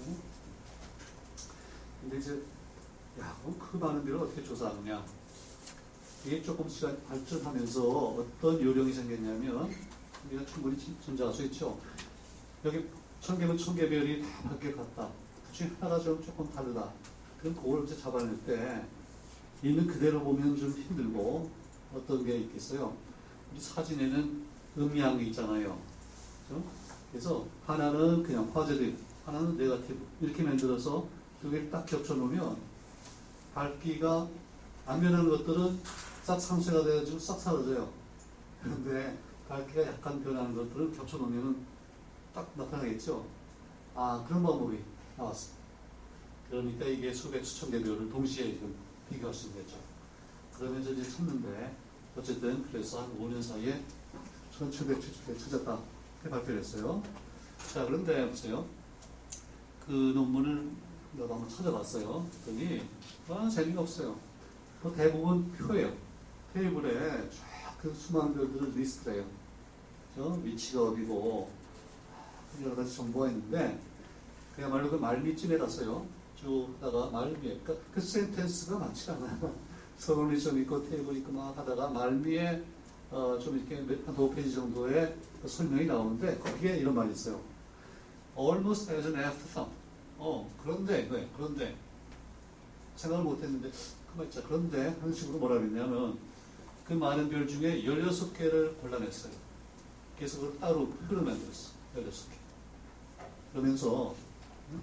[0.00, 0.16] 응?
[2.02, 2.42] 근데 이제
[3.18, 5.04] 야, 그 많은 데를 어떻게 조사하느냐?
[6.26, 9.74] 이게 조금씩 발전하면서 어떤 요령이 생겼냐면
[10.28, 11.78] 우리가 충분히 짐작할 수 있죠.
[12.64, 12.86] 여기
[13.20, 15.08] 천 개면 천개 별이 다 밖에 갔다.
[15.48, 16.92] 그 중에 하나가 좀 조금 다르다.
[17.40, 18.84] 그럼 그걸 이제 잡아낼 때
[19.62, 21.50] 있는 그대로 보면 좀 힘들고
[21.94, 22.94] 어떤 게 있겠어요?
[23.50, 25.78] 우리 사진에는 음양이 있잖아요.
[26.48, 26.64] 그렇죠?
[27.11, 31.06] 그래서 하나는 그냥 화제들, 하나는 네가티브 이렇게 만들어서
[31.40, 32.56] 두 개를 딱 겹쳐 놓으면
[33.54, 34.28] 밝기가
[34.87, 35.80] 안 변하는 것들은
[36.22, 37.90] 싹 상쇄가 돼가지고 싹 사라져요.
[38.62, 41.64] 그런데 밝기가 약간 변하는 것들은 겹쳐 놓으면
[42.35, 43.26] 딱 나타나겠죠.
[43.94, 44.78] 아 그런 방법이
[45.16, 45.50] 나왔어.
[46.48, 48.74] 그러니까 이게 수백 수천 개 별을 동시에 지금
[49.09, 49.76] 비교할 수 있겠죠.
[50.56, 51.76] 그러면서 이제 찾는데
[52.16, 53.83] 어쨌든 그래서 한 5년 사이에
[54.68, 55.78] 1770개 찾았다.
[56.22, 57.02] 이렇게 발표를 했어요.
[57.72, 58.66] 자, 그런데 보세요.
[59.86, 60.70] 그 논문을
[61.12, 62.26] 내가 한번 찾아봤어요.
[62.44, 62.82] 그랬더니,
[63.28, 64.16] 아, 재미가 없어요.
[64.82, 65.92] 그 대부분 표예요.
[66.52, 69.26] 테이블에 쫙 그 수많은 별들을 리스트를 해요.
[70.14, 71.50] 저 위치가 어디고,
[72.62, 73.80] 여러 가지 정보가 있는데,
[74.54, 76.06] 그야말로 그 말미쯤에 갔어요.
[76.36, 79.54] 쭉 하다가 말미에, 그러니까 그 sentence가 많지 않아요.
[79.98, 82.62] 서론이 좀 있고 테이블 있고 막 하다가 말미에
[83.10, 87.40] 어, 좀 이렇게 몇두 페이지 정도의 설명이 나오는데 거기에 이런 말이 있어요.
[88.38, 89.72] Almost as an afterthought.
[90.18, 91.76] 어, 그런데, 네, 그런데
[92.94, 93.70] 생각을 못했는데
[94.12, 94.42] 그만 있자.
[94.42, 96.18] 그런데 하는 식으로 뭐라 그랬냐면
[96.84, 99.32] 그 많은 별 중에 16개를 골라냈어요.
[100.16, 101.72] 그래서 그걸 따로 표를 만들었어.
[101.96, 102.34] 16개.
[103.52, 104.14] 그러면서
[104.70, 104.82] 음?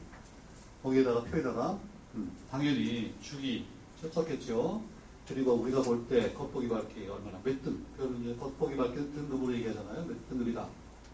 [0.83, 1.79] 거기에다가 표에다가
[2.15, 3.65] 음, 당연히 주기
[4.13, 4.81] 썼겠죠.
[5.27, 10.05] 그리고 우리가 볼 때 겉보기 밝기 얼마나 몇 등, 그러면 이제 겉보기 밝기 등급으로 얘기하잖아요.
[10.05, 10.67] 몇 등급이다.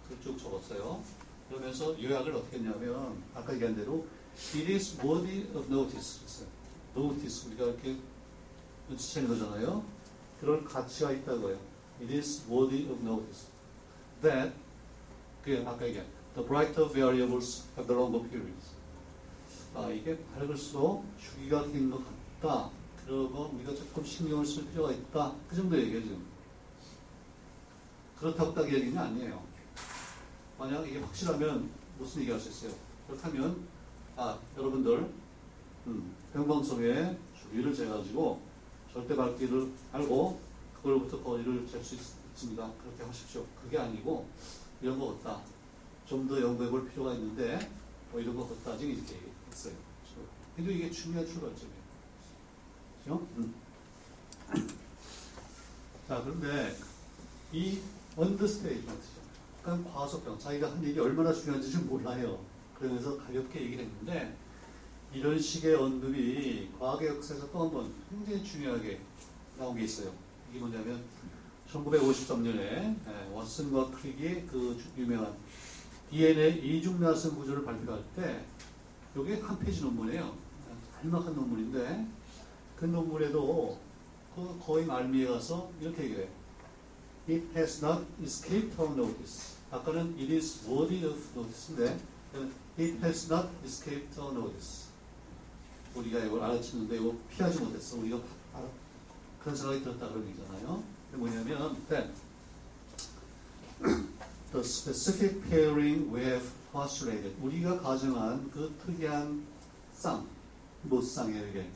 [0.07, 1.01] 그쭉 적었어요.
[1.49, 4.05] 그러면서 요약을 어떻게 했냐면 아까 얘기한 대로
[4.55, 6.45] it is worthy of notice
[6.95, 7.97] notice 우리가 이렇게
[8.89, 9.83] 눈치채는 거잖아요.
[10.39, 11.57] 그런 가치가 있다고요.
[12.01, 13.47] it is worthy of notice
[14.21, 14.51] that
[15.43, 18.71] 그 아까 얘기한 the brighter variables have the longer periods.
[19.75, 22.01] 아 이게 밝을수록 주기가 긴 것
[22.41, 22.69] 같다.
[23.05, 25.33] 그러고 우리가 조금 신경을 쓸 필요가 있다.
[25.49, 26.23] 그 정도 얘기예요, 지금.
[28.17, 29.43] 그렇다고 딱 얘기는 아니에요.
[30.57, 32.71] 만약 이게 확실하면 무슨 얘기 할 수 있어요?
[33.07, 33.67] 그렇다면,
[34.15, 35.11] 아, 여러분들,
[35.87, 38.39] 음, 평방성에 주기를 재가지고
[38.93, 40.39] 절대 밝기를 알고
[40.77, 42.71] 그걸부터 거리를 잴 수 있습니다.
[42.81, 43.45] 그렇게 하십시오.
[43.61, 44.25] 그게 아니고,
[44.81, 45.41] 이런 거 같다.
[46.05, 47.69] 좀 더 연구해 볼 필요가 있는데,
[48.11, 48.77] 뭐 이런 거 같다.
[48.77, 49.73] 지금 이렇게 했어요.
[50.55, 51.72] 근데 이게 중요한 출발점이에요.
[53.03, 53.27] 그죠?
[53.37, 53.53] 음.
[56.07, 56.75] 자, 그런데
[57.51, 57.79] 이
[58.15, 59.13] 언더스테이트먼트죠.
[59.61, 60.37] 약간 과소평.
[60.39, 62.39] 자기가 한 얘기 얼마나 중요한지 좀 몰라요.
[62.77, 64.35] 그러면서 가볍게 얘기를 했는데
[65.13, 68.99] 이런 식의 언급이 과학의 역사에서 또 한 번 굉장히 중요하게
[69.57, 70.11] 나온 게 있어요.
[70.49, 71.01] 이게 뭐냐면
[71.71, 72.95] 1953년에
[73.33, 75.33] 왓슨과 크릭이 그 유명한
[76.09, 78.43] DNA 이중나선 구조를 발표할 때
[79.15, 80.35] 이게 한 페이지 논문이에요.
[81.01, 82.07] 짤막한 논문인데
[82.83, 83.79] 그 논문에도
[84.35, 86.27] 그 거의 말미에 가서 이렇게 얘기해요.
[87.29, 89.55] It has not escaped our notice.
[89.71, 91.97] 아까는 it is worthy of notice인데
[92.77, 94.89] it has not escaped our notice.
[95.95, 97.99] 우리가 이걸 알아챘는데 이거 피하지 못했어.
[97.99, 98.19] 우리가
[99.41, 100.83] 그런 생각이 들었다 그런 얘기잖아요.
[101.13, 102.11] 뭐냐면 that
[104.51, 109.47] the specific pairing we have postulated 우리가 가정한 그 특이한
[109.93, 110.27] 쌍,
[110.81, 111.69] 무쌍이에요 이게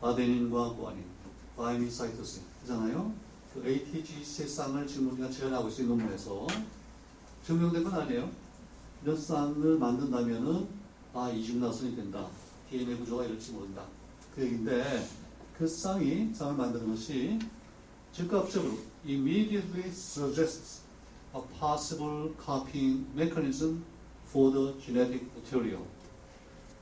[0.00, 1.04] 아데닌과 구아닌,
[1.56, 3.12] 바이닌 사이토신 그잖아요.
[3.52, 6.46] 그 ATGC의 쌍을 지금 우리가 재현하고 있는 논문에서
[7.44, 8.30] 증명된 건 아니에요.
[9.02, 10.68] 이런 쌍을 만든다면은
[11.12, 12.26] 아 이중나선이 된다.
[12.70, 13.84] DNA 구조가 이럴지 모른다.
[14.34, 15.06] 그 얘기인데
[15.58, 17.38] 그 쌍이 쌍을 만드는 것이
[18.12, 20.82] 즉각적으로 immediately suggests
[21.34, 23.84] a possible copying mechanism
[24.28, 25.84] for the genetic material.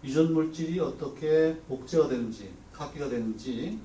[0.04, 3.80] 유전 물질이 어떻게 복제가 되는지, 카피가 되는지,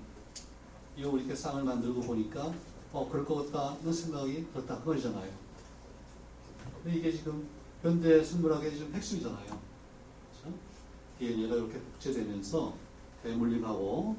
[0.96, 2.54] 이거 이렇게 쌍을 만들고 보니까,
[2.92, 4.80] 어, 그럴 것 같다는 생각이 들었다.
[4.82, 5.32] 그 말이잖아요.
[6.84, 7.48] 근데 이게 지금
[7.82, 9.46] 현대 생물학의 지금 핵심이잖아요.
[9.46, 10.58] 그렇죠?
[11.18, 12.76] DNA가 이렇게 복제되면서
[13.24, 14.16] 대물림하고,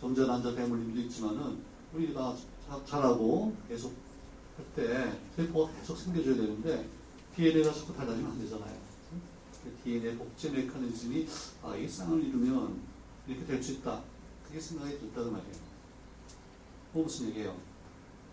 [0.00, 1.58] 점자 난자 대물림도 있지만은,
[1.94, 2.36] 우리가
[2.84, 3.92] 잘하고 계속
[4.56, 6.88] 할 때 세포가 계속 생겨줘야 되는데
[7.36, 8.76] DNA가 자꾸 달라지면 안 되잖아요.
[9.84, 11.28] DNA 복제 메커니즘이
[11.62, 12.80] 아, 이 쌍을 이루면
[13.28, 14.00] 이렇게 될 수 있다.
[14.46, 15.54] 그게 생각이 들었다는 말이에요.
[16.92, 17.54] 뭐 무슨 얘기예요?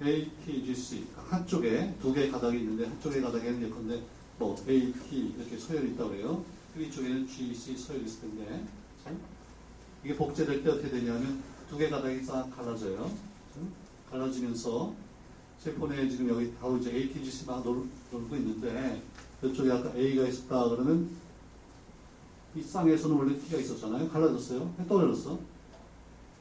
[0.02, 4.02] ATGC 한쪽에 두 개의 가닥이 있는데 한쪽의 가닥에는 예컨대
[4.38, 6.46] 뭐 AT 이렇게 서열이 있다고 그래요.
[6.78, 8.66] 이쪽에는 GC 서열이 있을 텐데
[9.04, 9.18] 참?
[10.04, 13.12] 이게 복제될 때 어떻게 되냐면 두 개 가닥이 싹 갈라져요.
[14.12, 14.94] 갈라지면서
[15.60, 19.02] 세포 내에 지금 여기 바로 이제 ATGC 막 놀, 놀고 있는데
[19.44, 21.10] 이쪽에 아까 A가 있었다 그러면
[22.56, 24.10] 이 쌍에서는 원래 T가 있었잖아요.
[24.10, 24.74] 갈라졌어요.
[24.88, 25.38] 떠올렸어.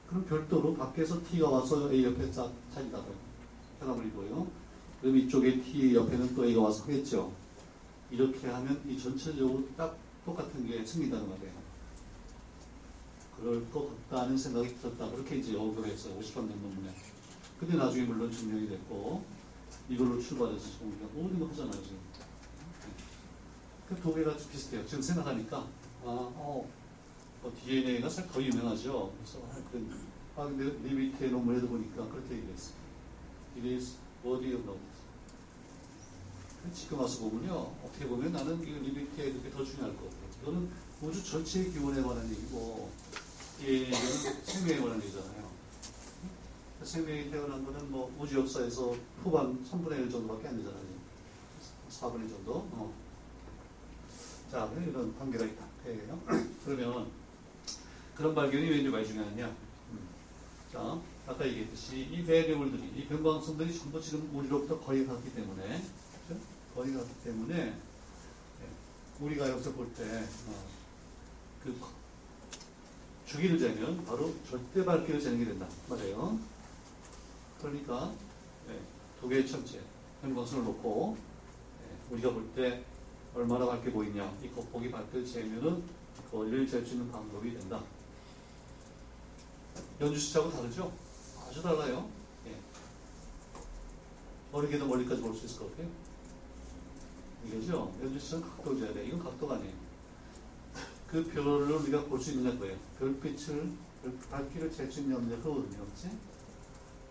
[0.09, 3.15] 그럼 별도로 밖에서 T가 와서 A 옆에 쫙 차진다고요.
[3.83, 4.47] 해가버리고요.
[5.01, 7.33] 그럼 이쪽에 T 옆에는 또 A가 와서 하겠죠.
[8.11, 11.53] 이렇게 하면 이 전체적으로 딱 똑같은 게 생긴다는 말이에요.
[13.37, 15.11] 그럴 것 같다는 생각이 들었다.
[15.11, 16.17] 그렇게 이제 어급을 했어요.
[16.21, 16.95] 50번 된 논문에.
[17.59, 19.25] 근데 나중에 물론 증명이 됐고,
[19.89, 21.99] 이걸로 출발해서 보니까 모든 거 하잖아요, 지금.
[23.89, 24.87] 그 두 개가 비슷해요.
[24.87, 25.67] 지금 생각하니까,
[26.05, 26.69] 아, 어,
[27.41, 29.11] 뭐 DNA가 더 유명하죠.
[29.17, 29.91] 그래서 하여튼,
[30.37, 32.75] 아, 근데 네 밑에 논문에도 보니까 그렇게 얘기했어요.
[33.57, 35.05] It is worthy of notice.
[36.75, 40.43] 지금 와서 보면요, 어떻게 보면 나는 이 리미트에 그게 더 중요할 것 같아요.
[40.43, 42.91] 이거는 우주 전체의 기원에 관한 얘기고,
[43.61, 45.45] DNA는 생명에 관한 얘기잖아요.
[46.83, 50.85] 생명이 태어난 거는 뭐 우주 역사에서 후반 3분의 1 정도밖에 안 되잖아요.
[51.91, 52.57] 4분의 1 정도.
[52.73, 52.93] 어.
[54.51, 55.74] 자, 이런 관계가 있다.
[55.85, 56.19] 그얘기요
[56.65, 57.11] 그러면
[58.17, 59.47] 그런 발견이 왠지 많이 중요하냐?
[59.49, 60.09] 음.
[60.73, 65.83] 자, 아까 얘기했듯이 이 배경물들이, 이 변광성들이 전부 지금 우리로부터 거의 같기 때문에,
[66.27, 66.45] 그렇죠?
[66.75, 70.05] 거의 같기 때문에 예, 우리가 여기서 볼 때,
[70.49, 70.65] 어,
[71.63, 71.77] 그
[73.27, 75.67] 주기를 재면 바로 절대 밝기를 재는 게 된다.
[75.89, 76.39] 맞아요.
[77.61, 78.13] 그러니까
[78.69, 78.79] 네,
[79.21, 79.81] 두 개의 천체
[80.23, 81.17] 현광선을 놓고
[81.81, 82.85] 네, 우리가 볼때
[83.35, 85.83] 얼마나 밝게 보이냐 이 겉보기 밝기를 재면은
[86.31, 87.81] 거리를 잴수 있는 방법이 된다.
[90.01, 90.93] 연주시차하고 다르죠?
[91.49, 92.09] 아주 달라요.
[92.47, 92.57] 예.
[94.53, 95.89] 어리게도 멀리까지 볼 수 있을 것 같아요.
[97.47, 97.93] 이거죠?
[98.03, 99.07] 연주시차는 각도를 재야 돼.
[99.07, 99.75] 이건 각도가 아니에요.
[101.09, 102.77] 그 별을 우리가 볼 수 있느냐 거예요.
[102.99, 103.73] 별빛을,
[104.31, 105.85] 밝기를 잴수 있느냐 그거거든요.
[105.85, 106.11] 그렇지?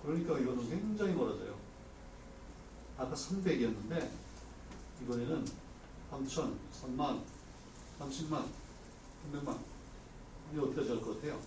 [0.02, 1.58] 그러니까 이거는 굉장히 멀어져요.
[2.98, 4.10] 아까 300이었는데
[5.02, 5.46] 이번에는
[6.14, 7.22] 3천, 3만,
[8.00, 8.44] 30만,
[9.32, 9.58] 300만
[10.52, 11.40] 이게 어떻게 될 것 같아요?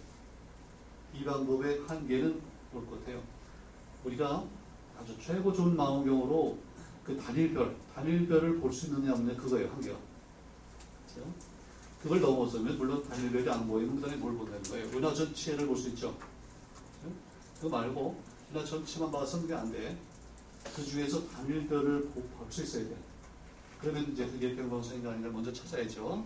[1.14, 2.40] 이 방법의 한계는
[2.74, 3.22] 올 것 같아요.
[4.05, 4.44] 우리가
[4.98, 6.59] 아주 최고 좋은 망원경으로
[7.05, 9.96] 그 단일별, 단일별을 볼 수 있느냐 없느냐 그거예요, 한계가.
[11.14, 11.33] 그렇죠?
[12.02, 14.87] 그걸 넘어서면 물론 단일별이 안 보이면 그 다음에 뭘 본다는 거예요.
[14.88, 16.16] 은하 전체를 볼 수 있죠.
[17.00, 17.16] 그렇죠?
[17.57, 18.20] 그거 말고
[18.52, 19.96] 나 전체만 봐서는 그게 안 돼.
[20.74, 22.96] 그 중에서 단일별을 볼 수 있어야 돼.
[23.81, 26.25] 그러면 이제 그게 병광성인가 아닌가 먼저 찾아야죠.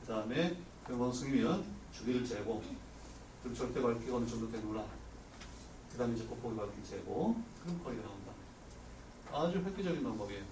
[0.00, 2.62] 그 다음에 병광성이면 주기를 재고
[3.42, 4.84] 그럼 절대 밝기가 어느 정도 되는구나.
[5.92, 8.32] 그 다음에 이제 곱하기 밝기 재고, 그럼 거리가 나온다.
[9.32, 10.44] 아주 획기적인 방법이에요.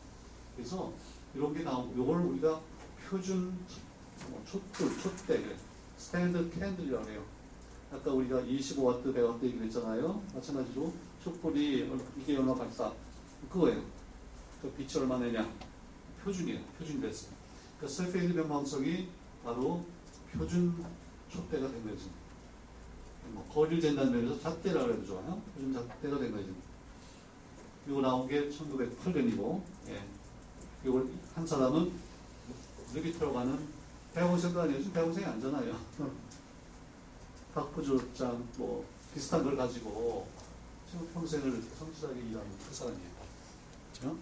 [0.56, 0.92] 그래서
[1.34, 2.60] 이런 게 나오고, 요걸 우리가
[3.08, 3.56] 표준
[4.30, 5.56] 뭐 촛불, 촛대.
[5.96, 7.24] standard candle이라고 해요.
[7.92, 10.22] 아까 우리가 25와트, 100와트 얘기를 했잖아요.
[10.34, 12.92] 마찬가지로 촛불이 얼- 이게 얼마 발사
[13.50, 13.82] 그거예요.
[14.62, 15.48] 그 빛이 얼마 내냐
[16.24, 16.60] 표준이에요.
[16.78, 17.32] 표준이 됐어요.
[17.76, 19.08] 그러니까 세페이드 변광성이
[19.44, 19.84] 바로
[20.32, 20.84] 표준
[21.30, 22.10] 촛대가 된 거지.
[23.30, 25.40] 뭐 거리를 잰다는 면에서 잣대라고 해도 좋아요.
[25.54, 26.52] 표준 잣대가 된 거지.
[27.86, 30.04] 이거 나온 게 1908년이고, 예.
[30.84, 31.92] 이걸 한 사람은
[32.94, 33.66] 르비트라고 하는
[34.14, 34.92] 대학원생도 아니에요.
[34.92, 35.78] 대학원생이 아니잖아요.
[37.54, 40.28] 학부조장 뭐 비슷한 걸 가지고
[40.90, 43.10] 지금 평생을 성실하게 일하는 그 사람이에요.
[43.92, 44.18] 그렇죠?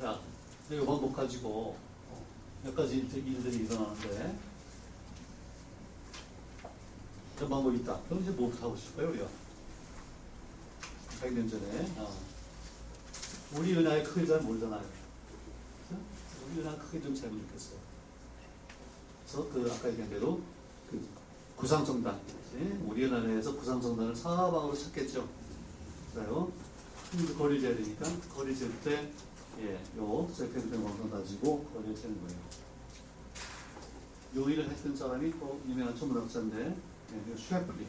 [0.00, 0.18] 자,
[0.70, 1.76] 이 방법 가지고
[2.10, 2.26] 어,
[2.62, 4.36] 몇 가지 일- 일들이 일어나는데
[7.36, 7.98] 이런 방법이 있다.
[8.08, 9.26] 그럼 이제 뭐부터 하고 싶어요, 우리가?
[11.22, 11.92] 100년 전에.
[11.98, 12.14] 어.
[13.56, 14.80] 우리 은하의 크기를 잘 모르잖아요.
[15.88, 16.00] 그죠?
[16.46, 17.78] 우리 은하 크기 좀잘 모르겠어요.
[19.26, 20.40] 그래서 그 아까 얘기한 대로
[20.90, 21.04] 그
[21.56, 22.78] 구상성단, 그치?
[22.84, 25.28] 우리 은하에서 구상성단을 사방으로 찾겠죠.
[26.14, 26.52] 그래요.
[27.10, 29.10] 그 거리 재야 되니까 거리 잴 때,
[29.58, 32.40] 예, 요 세페이드 변광성 가지고 거리를 재는 거예요.
[34.36, 36.76] 요 일을 했던 사람이 또 유명한 천문학자인데,
[37.12, 37.86] 예, 요 섀플리.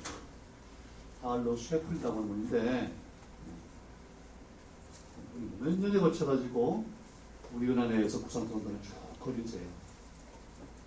[1.23, 2.93] 할로 섀플리라고 하는 분인데,
[5.59, 6.85] 몇 년에 걸쳐가지고
[7.53, 9.67] 우리 은하 내에서 구상성단을 쭉 거리를 재요.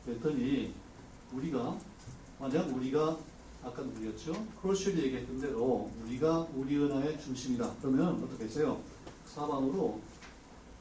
[0.05, 0.75] 그랬더니
[1.33, 1.79] 우리가
[2.39, 3.19] 만약 우리가
[3.63, 4.33] 아까 누구였죠?
[4.61, 7.77] 크로셜이 얘기했던 대로 우리가 우리 은하의 중심이다.
[7.81, 8.81] 그러면 어떻게 했어요?
[9.27, 10.01] 사방으로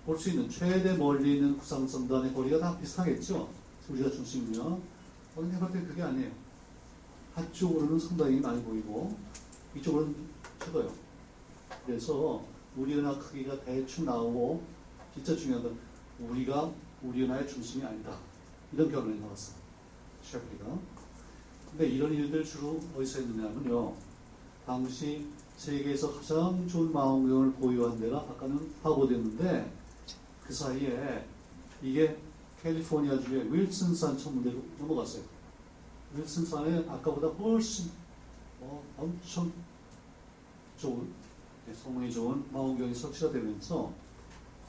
[0.05, 3.49] 볼 수 있는 최대 멀리 있는 구상성단의 거리가 다 비슷하겠죠?
[3.89, 4.61] 우리가 중심이면.
[4.61, 4.81] 어,
[5.35, 6.31] 근데 볼 때 그게 아니에요.
[7.35, 9.15] 한쪽으로는 상당히 많이 보이고
[9.75, 10.15] 이쪽으로는
[10.59, 10.91] 적어요.
[11.85, 12.43] 그래서
[12.75, 14.61] 우리 은하 크기가 대충 나오고
[15.13, 15.77] 진짜 중요한 건
[16.19, 18.15] 우리가 우리 은하의 중심이 아니다.
[18.71, 19.53] 이런 결론이 나왔어.
[20.21, 20.65] 셰프리가.
[21.71, 23.93] 근데 이런 일들 주로 어디서 했느냐면요.
[24.65, 25.25] 당시
[25.57, 29.82] 세계에서 가장 좋은 망원경을 보유한 데가 아까는 하버드였는데
[30.53, 31.25] 그 사이에
[31.81, 32.15] 이게
[32.61, 35.23] 캘리포니아주의 윌슨산 천문대로 넘어갔어요.
[36.15, 37.89] 윌슨산에 아까보다 훨씬
[38.61, 39.51] 어, 엄청
[40.77, 41.11] 좋은
[41.67, 43.91] 예, 성능이 좋은 망원경이 설치가 되면서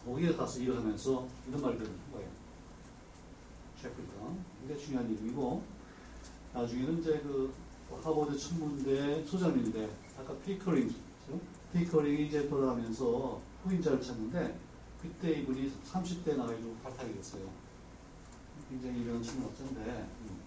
[0.07, 2.29] 거기에 가서 일을 하면서 이런 말들을 한 거예요.
[3.83, 4.35] 셰프리가.
[4.61, 5.63] 굉장히 중요한 일이고
[6.55, 7.53] 나중에는 이제 그
[8.03, 10.95] 하버드 천문대 소장인데 아까 피커링?
[11.75, 14.64] 피커링이 이제 돌아가면서 후임자를 찾는데
[15.05, 17.47] 그때 이분이 30대 나이로 발탁이 됐어요.
[18.71, 19.81] 굉장히 유명한 천문학자인데
[20.23, 20.41] 음.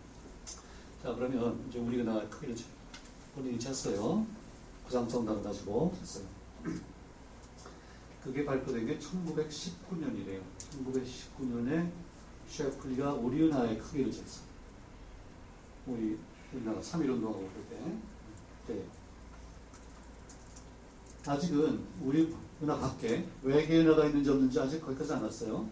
[1.04, 2.66] 자 그러면 이제 우리가 나 재-
[3.36, 4.26] 본인이 쟀어요.
[4.86, 6.26] 구상성단을 가지고 쟀어요.
[8.24, 10.42] 그게 발표된 게 1919년이래요.
[10.60, 11.92] 1919년에
[12.50, 14.42] 셰플리가 우리 은하의 크기를 쟀어.
[15.86, 16.18] 우리
[16.52, 18.74] 우리나라 3.1 운동하고 그럴 때.
[18.74, 18.86] 네.
[21.28, 25.68] 아직은 우리 은하 밖에 외계 은하가 있는지 없는지 아직 거기까지 안 왔어요.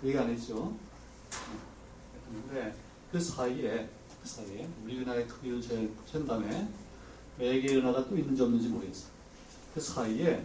[0.00, 0.74] 그 얘기 안 했죠.
[2.30, 2.74] 근데
[3.12, 3.88] 그 사이에,
[4.22, 6.68] 그 사이에 우리 은하의 크기를 잰, 잰 다음에
[7.38, 9.08] 외계 은하가 또 있는지 없는지 모르겠어.
[9.74, 10.44] 그 사이에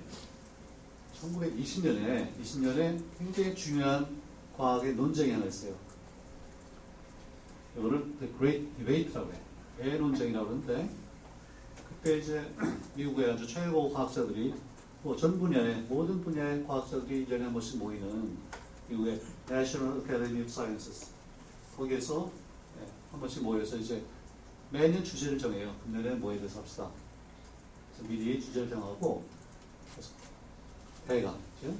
[1.21, 4.21] 1920년에 20년에 굉장히 중요한
[4.57, 5.75] 과학의 논쟁이 하나 있어요.
[7.77, 9.39] 이거를 The Great Debate라고 해.
[9.77, 10.89] 대 논쟁이라고 하는데
[12.05, 12.53] 그때 이제
[12.95, 14.53] 미국의 아주 최고 과학자들이
[15.01, 18.37] 뭐 전 분야의 모든 분야의 과학자들이 1년에 한 모이는
[18.87, 21.07] 미국의 National Academy of Sciences
[21.75, 22.31] 거기에서
[22.79, 24.03] 예, 한 번씩 모여서 이제
[24.69, 25.75] 매년 주제를 정해요.
[25.83, 26.91] 금년에 뭐에 대해서 합시다.
[27.97, 29.23] 그래서 미리 주제를 정하고
[31.07, 31.73] 그죠?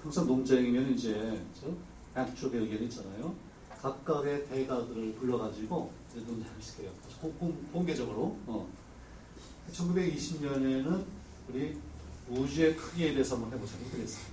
[0.00, 1.42] 항상 논쟁이면 이제?
[2.14, 3.34] 양쪽의 의견이 있잖아요.
[3.80, 6.92] 각각의 대가들을 불러가지고 이제 논쟁을 시켜요.
[7.72, 8.36] 공개적으로.
[8.46, 8.81] 어.
[9.70, 11.04] 1920년에는
[11.48, 11.78] 우리
[12.28, 14.32] 우주의 크기에 대해서 한번 해보자고 그랬어요.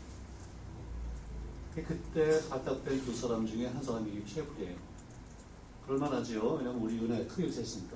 [1.76, 4.76] 그때 발탁된 두 사람 중에 한 사람이 셰프리예요.
[5.86, 6.56] 그럴만하지요.
[6.56, 7.94] 왜냐면 우리 은하의 크기를 쟀으니까.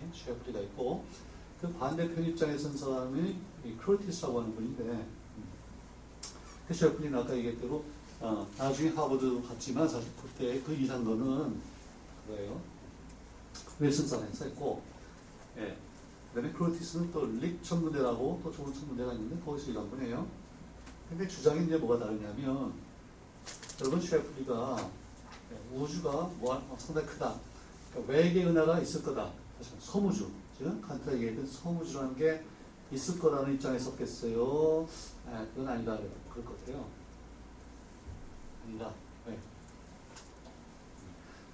[0.00, 1.04] 네, 셰프리가 있고
[1.60, 5.44] 그 반대편 입장에 선 사람이 이 크로티스라고 하는 분인데 음.
[6.66, 7.84] 그 셰프리는 아까 얘기했대로
[8.20, 11.60] 어, 나중에 하버드 갔지만 사실 그때 그 이상 거는
[12.26, 12.60] 그거예요.
[13.78, 14.82] 윌슨산에서 했고
[15.58, 15.76] 예.
[16.34, 20.26] 그다음에 크로티스는 또 릭 천문대라고 또 좋은 천문대가 있는데 거기서 일한 분이에요.
[21.08, 22.72] 근데 주장이 이제 뭐가 다르냐면
[23.80, 24.88] 여러분 셰플리가
[25.74, 27.34] 우주가 뭐 상당히 크다.
[27.90, 29.32] 그러니까 외계 은하가 있을 거다.
[29.80, 32.44] 소무주, 지금 칸트가 얘기했던 소무주라는 게
[32.92, 34.88] 있을 거라는 입장에 섰겠어요.
[35.26, 35.98] 아, 그건 아니다.
[36.30, 36.86] 그럴 것 같아요.
[38.64, 38.92] 아니다.
[39.26, 39.38] 네.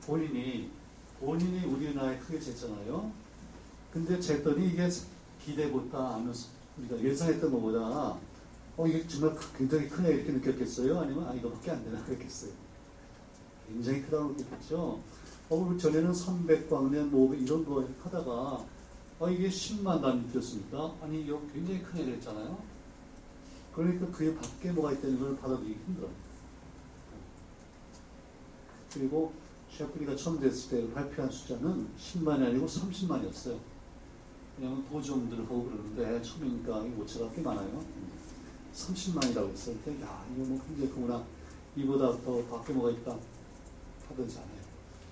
[0.06, 0.70] 본인이
[1.18, 3.10] 본인이 우리 은하에 크게 쟀잖아요.
[3.96, 4.90] 근데 쟀더니 이게
[5.42, 8.18] 기대보다 하면서 우리가 예상했던 것보다
[8.76, 11.00] 어 이게 정말 굉장히 크네 이렇게 느꼈겠어요?
[11.00, 12.52] 아니면 아 이거밖에 안 되나 그랬겠어요?
[13.66, 15.00] 굉장히 크다고 느꼈겠죠?
[15.48, 18.66] 어, 전에는 300광년, 500 이런 거 하다가
[19.18, 20.94] 아 이게 10만 단위 뛰었습니까?
[21.00, 22.58] 아니 이거 굉장히 크네 그랬잖아요?
[23.74, 26.10] 그러니까 그에 밖에 뭐가 있다는 걸 받아들이기 힘들어요.
[28.92, 29.32] 그리고
[29.70, 33.75] 셰프리가 처음 됐을 때 발표한 숫자는 10만이 아니고 30만이었어요.
[34.58, 37.84] 왜냐면 도주들 하고 그러는데 처음이니까 오차가 꽤 많아요.
[38.74, 41.24] 30만이라고 했을 때, 야, 이거 뭐 굉장히 크구나.
[41.76, 43.16] 이보다 더 밖에 뭐가 있다.
[44.08, 44.60] 하든지 않아요.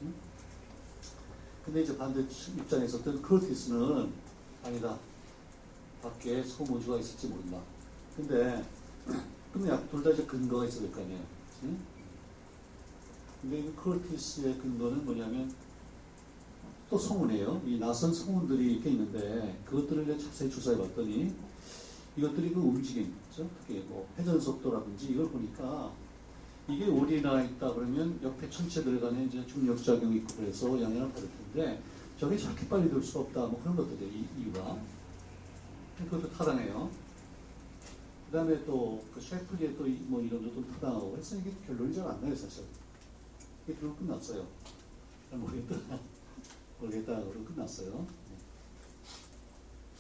[0.03, 0.15] 응?
[1.65, 4.13] 근데 이제 반대 입장에서 어떤 크로티스는
[4.65, 4.99] 아니다.
[6.03, 7.61] 밖에 소모주가 있을지 모른다.
[8.17, 8.65] 근데,
[9.53, 11.21] 근데 둘다 이제 근거가 있어야 될 거 아니에요.
[11.65, 11.79] 응?
[13.43, 15.53] 근데 이 크로티스의 근거는 뭐냐면
[16.95, 17.61] 또 성운이에요.
[17.67, 21.35] 이 낯선 성운들이 이렇게 있는데 그것들을 자세히 조사해 봤더니
[22.17, 23.51] 이것들이 그 움직임, 그렇죠?
[23.59, 25.91] 특히 뭐 회전 속도라든지 이걸 보니까
[26.69, 31.83] 이게 오리나 있다 그러면 옆에 천체들 간에 이제 중력 작용이 있고 그래서 영향을 받을 텐데
[32.17, 34.79] 저게 저렇게 빨리 돌 수가 없다 뭐 그런 것들이 이유가
[35.99, 36.89] 그것도 타당해요.
[38.31, 42.63] 그 다음에 또그 셰프리의 또뭐 이런 것도 타당하고 그래서 이게 결론이 잘 안 나요 사실.
[43.67, 44.47] 이게 결국 끝났어요.
[45.33, 46.14] 모르겠다.
[46.91, 48.07] 그러고 끝났어요.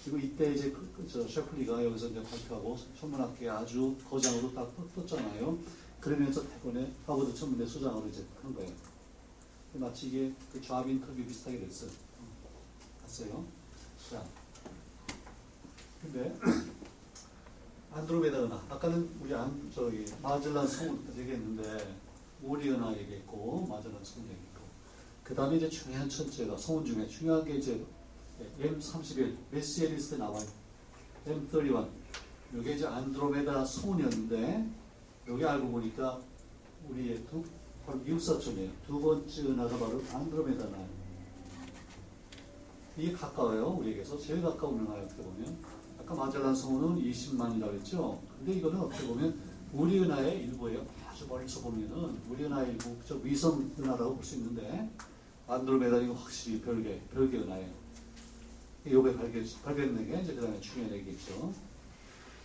[0.04, 5.06] 그리고 이때 이제 그, 그, 저 셰플리가 여기서 이제 발표하고 천문학계 아주 거장으로 딱 떴
[5.06, 5.58] 잖아요.
[5.98, 8.70] 그러면서 대본에 하버드 천문대 소장으로 이제 한 거예요.
[9.74, 11.90] 마치 이게 그 좌빈 인터뷰 비슷하게 됐어요.
[13.00, 13.44] 봤어요?
[14.10, 14.22] 자.
[16.02, 16.38] 근데
[17.90, 21.96] 안드로메다 은하 아까는 우리 안 저기 마젤란 성운 얘기했는데
[22.42, 24.53] 오리은하 얘기했고 마젤란 성운 얘기했고
[25.24, 27.84] 그 다음에 이제 중요한 천체가 성운 중에 중요한 게 이제
[28.60, 30.44] M31 메시에 리스에 나와요.
[31.26, 31.88] M31
[32.54, 34.68] 이게 이제 안드로메다 성운이었는데
[35.28, 36.20] 여기 알고 보니까
[36.90, 37.42] 우리의 두
[37.86, 38.70] 바로 미국 사촌이에요.
[38.86, 40.88] 두 번째 은하가 바로 안드로메다 은하예요.
[42.98, 43.68] 이게 가까워요.
[43.80, 45.04] 우리에게서 제일 가까운 은하예요.
[45.06, 45.56] 어떻게 보면
[46.00, 48.20] 아까 마젤란 성운은 20만이라고 했죠.
[48.38, 49.40] 근데 이거는 어떻게 보면
[49.72, 50.84] 우리 은하의 일부예요.
[51.08, 54.90] 아주 멀리서 보면은 우리 은하의 일부, 저 위성 은하라고 볼 수 있는데
[55.46, 57.68] 안드로메다는 확실히 별개, 별개 은하예요.
[58.86, 61.52] 요게 발견, 발견된 게 이제 그 다음에 중요한 얘기겠죠.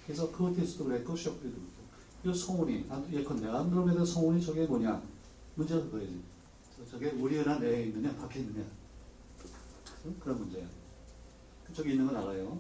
[0.06, 1.80] 그래서 크오티스도 그랬고, 셔플리도 그랬고.
[2.26, 5.02] 이 성운이, 예컨대 안드로메다 성운이 저게 뭐냐?
[5.56, 6.22] 문제가 그거지.
[6.90, 8.66] 저게 우리 은하 내에 있느냐, 밖에 있느냐.
[10.20, 10.68] 그런 문제예요.
[11.68, 12.60] 그쪽에 있는 건 알아요.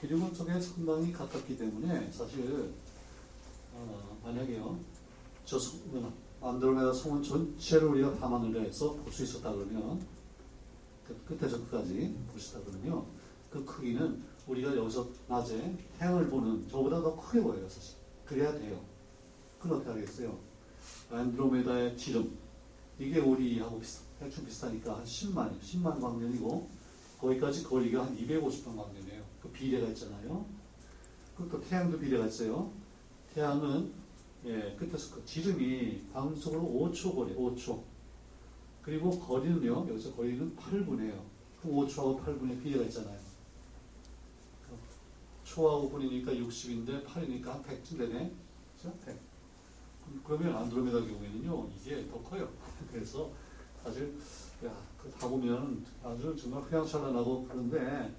[0.00, 2.72] 그리고 저게 상당히 가깝기 때문에 사실
[3.72, 4.78] 어, 만약에요,
[5.44, 6.12] 저 성운,
[6.48, 10.04] 안드로메다 성운 전체를 우리가 밤하늘에 해서 볼 수 있었다 그러면
[11.06, 13.04] 그 끝에서 끝까지 볼수 있다 그러면
[13.50, 17.96] 그 크기는 우리가 여기서 낮에 태양을 보는 저보다 더 크게 보여요 사실.
[18.26, 18.80] 그래야 돼요.
[19.60, 20.38] 그럼 어떻게 하겠어요?
[21.10, 22.36] 안드로메다의 지름.
[22.98, 26.68] 이게 우리하고 비슷, 대충 비슷하니까 한 10만 10만 광년이고
[27.20, 29.22] 거기까지 거리가 한 250만 광년이에요.
[29.42, 30.44] 그 비례가 있잖아요.
[31.36, 32.70] 그것도 태양도 비례가 있어요.
[33.34, 33.92] 태양은
[34.46, 37.82] 예, 끝에서 그 지름이 방속으로 5초 거리, 5초.
[38.82, 41.22] 그리고 거리는요, 여기서 거리는 8분이에요.
[41.62, 43.18] 그 5초하고 8분의 비례가 있잖아요.
[45.44, 48.32] 초하고 분이니까 60인데 8이니까 한 100쯤 되네.
[48.76, 48.92] 그죠?
[49.04, 49.16] 100.
[50.24, 52.50] 그러면 안드로메다 경우에는요, 이게 더 커요.
[52.92, 53.30] 그래서
[53.82, 54.18] 사실,
[54.64, 58.14] 야, 그다 보면 아주 정말 휘황찬란하고 그런데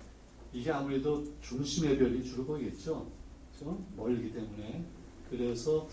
[0.54, 3.12] 이게 아무래도 중심의 별이 주로 보이겠죠.
[3.52, 3.86] 그죠?
[3.96, 4.86] 멀기 때문에.
[5.30, 5.88] 그래서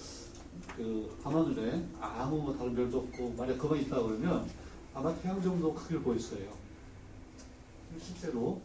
[0.76, 4.48] 그 밤하늘에 아무 다른 별도 없고 만약 그거 있다 그러면
[4.94, 6.52] 아마 태양 정도 크기를 보일 거예요.
[8.00, 8.60] 실제로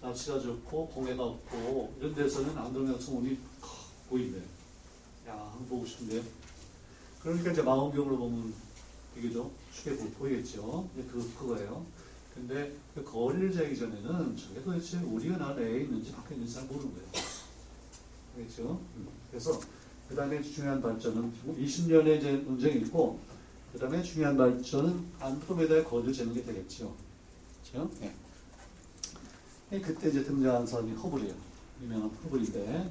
[0.00, 3.38] 날씨가 좋고 공해가 없고 이런 데서는 안드로메다 성운이
[4.08, 4.42] 보인대요.
[5.28, 6.22] 야, 한번 보고 싶은데요.
[7.22, 8.52] 그러니까 이제 망원경으로 보면
[9.16, 10.88] 이게 좀 쉽게 보이겠죠.
[10.94, 11.86] 그, 그거예요.
[12.34, 17.08] 근데 그 거리를 재기 전에는 저게 도대체 우리가 나라에 있는지 밖에 있는지 잘 모르는 거예요.
[18.36, 18.80] 알겠죠?
[19.30, 19.60] 그래서
[20.12, 23.18] 그 다음에 중요한 발전은 20년의 이제 논쟁이 있고,
[23.72, 26.94] 그 다음에 중요한 발전은 안드로메다의 거리를 재는 게 되겠죠.
[27.72, 27.90] 그렇죠?
[27.98, 28.12] 네.
[29.80, 31.34] 그때 이제 등장한 사람이 허블이에요.
[31.80, 32.90] 유명한 허블인데,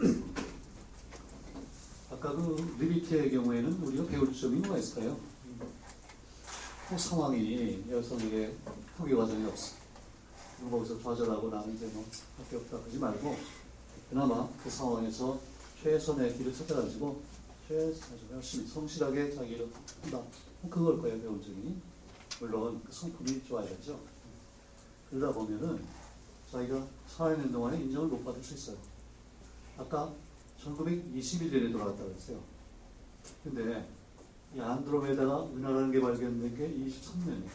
[2.10, 5.16] 아까 그 리비트의 경우에는 우리가 배울 점이 뭐가 있을까요?
[6.88, 8.52] 그 상황이 여성에게
[8.96, 9.76] 후기 과정이 없어.
[10.68, 12.04] 거기서 좌절하고 나는 이제 뭐
[12.36, 13.36] 할게 없다 그러지 말고
[14.10, 15.38] 그나마 그 상황에서
[15.82, 17.22] 최선의 길을 찾아가지고
[17.68, 19.68] 최선을 열심히 성실하게 자기를
[20.02, 20.22] 한다.
[20.68, 21.76] 그걸 거예요 배운 적이.
[22.40, 24.00] 물론 그 성품이 좋아야죠.
[25.10, 25.80] 그러다 보면은
[26.50, 28.76] 자기가 살아있는 동안에 인정을 못 받을 수 있어요.
[29.76, 30.12] 아까
[30.64, 32.42] 1921년에 돌아갔다 그랬어요.
[33.44, 33.88] 근데
[34.54, 37.50] 이 안드로메다가 은하라는 게 발견된 게 23년이에요.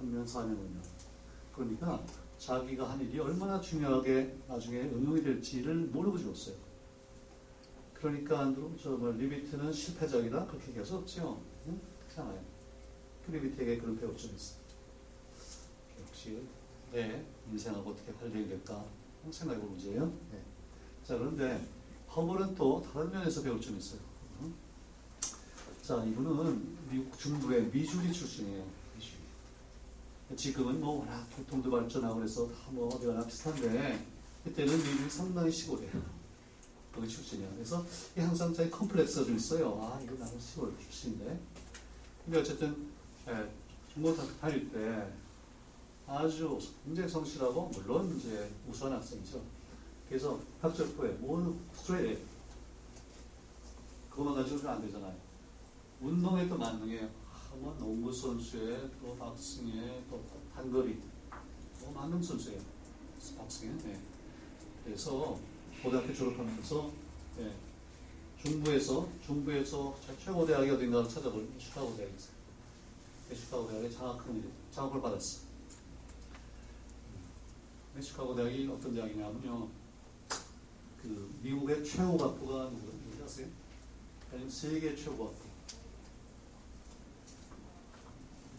[0.00, 0.82] 3년, 4년 후면.
[1.54, 2.02] 그러니까
[2.38, 6.71] 자기가 한 일이 얼마나 중요하게 나중에 응용이 될지를 모르고 죽었어요.
[8.02, 10.46] 그러니까 안드로, 저, 뭐, 리비트는 실패적이다?
[10.46, 11.40] 그렇게 수 없죠.
[11.68, 11.80] 응?
[12.00, 12.42] 그렇잖아요.
[13.24, 14.58] 그 리비트에게 그런 배우점이 있어요.
[16.00, 16.42] 역시
[16.90, 18.84] 내 인생하고 어떻게 관련이 될까
[19.30, 20.06] 생각해볼 문제예요.
[20.32, 20.42] 네.
[21.04, 21.64] 자, 그런데
[22.14, 24.00] 허블은 또 다른 면에서 배울 점이 있어요.
[24.40, 24.52] 응?
[25.82, 28.66] 자, 이분은 미국 중부의 미주리 출신이에요.
[28.96, 30.36] 미주리.
[30.36, 34.04] 지금은 뭐 워낙 교통도 발전하고 그래서 다 뭐 어디 가나 비슷한데
[34.42, 36.21] 그때는 미국이 상당히 시골이에요.
[36.94, 37.48] 거기 출신이야.
[37.54, 37.84] 그래서
[38.16, 39.78] 항상 자기 컴플렉스가 좀 있어요.
[39.80, 41.40] 아, 이거 나는 시골 출신인데.
[42.24, 42.90] 근데 어쨌든
[43.28, 43.50] 예,
[43.92, 45.12] 중고등학교 다닐 때
[46.06, 49.42] 아주 굉장히 성실하고 물론 이제 우수한 학생이죠.
[50.08, 52.20] 그래서 학적부에 모두 스트레이트
[54.10, 55.16] 그것만 가지고는 안 되잖아요.
[56.00, 56.62] 운동에 또.
[56.62, 60.22] 아, 뭐 농구 선수에 또 박승에 또
[60.54, 60.98] 단거리
[61.80, 62.60] 뭐 만능 선수예요.
[63.38, 63.70] 박승에.
[63.84, 64.00] 네.
[64.84, 65.38] 그래서
[65.82, 66.92] 고등학교 졸업하면서
[67.38, 67.52] 네.
[68.40, 72.32] 중부에서 중부에서 최고 대학이 어딘가 찾아보니 시카고 대학이 있어요.
[73.28, 75.40] 그 시카고 대학에 장학금 장학을 받았어.
[77.96, 78.00] 음.
[78.00, 79.68] 시카고 대학이 어떤 대학이냐면요.
[81.02, 83.48] 그 미국의 최고 학부가 누구인지 아세요?
[84.30, 85.40] 아니면 세계 최고 학부.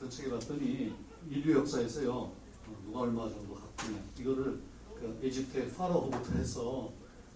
[0.02, 0.94] 그 책에 봤더니
[1.30, 2.12] 인류 역사에서요.
[2.14, 2.36] 어,
[2.86, 3.98] 누가 얼마 정도 학부냐.
[4.20, 4.62] 이거를
[4.96, 6.92] 그 이집트의 파라오부터 해서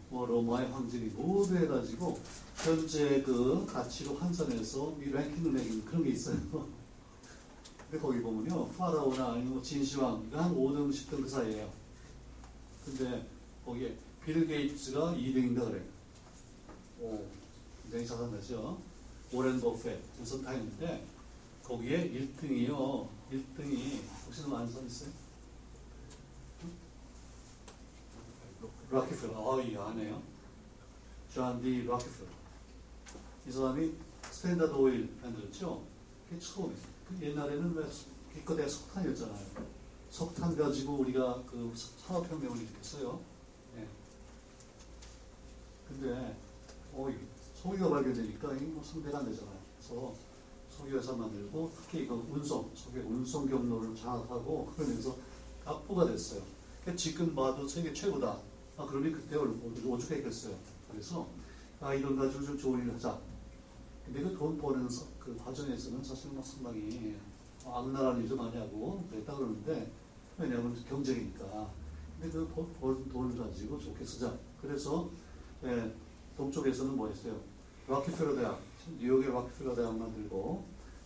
[0.10, 2.20] 뭐 로마의 황제이 모두 해가지고
[2.56, 6.38] 현재 그 가치로 환산해서 이 랭킹을 매긴 그런 게 있어요.
[7.90, 8.70] 근데 거기 보면요.
[8.70, 11.72] 파라오나 아니면 뭐 진시황 이거 한 5등, 10등 그 사이에요.
[12.86, 13.28] 근데
[13.66, 15.84] 거기에 빌 게이츠가 2등인가 그래.
[17.00, 17.26] 오,
[17.84, 18.78] 굉장히 자산가죠.
[19.34, 21.06] 오렌 버핏, 우선 다 있는데
[21.64, 23.08] 거기에 1등이요.
[23.32, 25.27] 1등이 혹시 좀 아는 사람 있어요?
[28.90, 29.34] 록펠러.
[29.36, 30.22] 아, 이거 아네요.
[31.34, 31.84] 존 D.
[31.86, 32.30] 록펠러.
[33.48, 33.94] 이 사람이
[34.32, 35.84] 스탠다드 오일 만들었죠?
[36.30, 36.80] 그게 처음이에요.
[37.08, 37.86] 그 옛날에는 왜
[38.34, 39.48] 기껏해야 석탄이었잖아요.
[40.10, 43.20] 석탄 가지고 우리가 그 산업혁명을 일으켰어요.
[43.76, 43.88] 네.
[45.88, 46.38] 근데,
[46.94, 47.08] 어,
[47.56, 49.58] 석유가 발견되니까 이게 뭐 상대가 안 되잖아요.
[49.78, 50.14] 그래서
[50.70, 55.16] 석유 회사 만들고 특히 이거 운송, 석유 운송 경로를 장악하고 그러면서
[55.66, 56.42] 압부가 됐어요.
[56.82, 58.38] 그러니까 지금 봐도 세계 최고다.
[58.78, 60.56] 아, 그러니 그때 오죽했겠어요.
[60.92, 61.28] 그래서,
[61.82, 63.20] 아, 이런 가지고 좀 좋은 일을 하자.
[64.06, 64.88] 근데 그 돈 버는
[65.20, 67.16] 그 과정에서는 사실 뭐 상당히
[67.66, 69.92] 악랄한 일도 많이 하고 그랬다 그러는데,
[70.38, 71.70] 왜냐하면 경쟁이니까.
[72.22, 74.38] 근데 그번 돈을 가지고 좋게 쓰자.
[74.62, 75.10] 그래서,
[75.64, 75.94] 예,
[76.38, 77.36] 동쪽에서는 뭐 했어요?
[77.88, 78.62] 락키펠러 대학,
[79.00, 80.64] 뉴욕의 락키펠러 대학 만들고,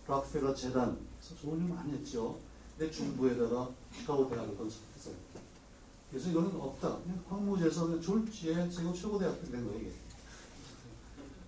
[0.08, 1.00] 락키펠러 재단,
[1.42, 2.38] 좋은 일 많이 했죠.
[2.78, 5.16] 근데 중부에다가 시카고 대학을 건설했어요.
[6.12, 7.00] 그래서 이거는 없다.
[7.30, 9.92] 황무제에서 졸지에 지금 최고대학교 된 거예요, 이게.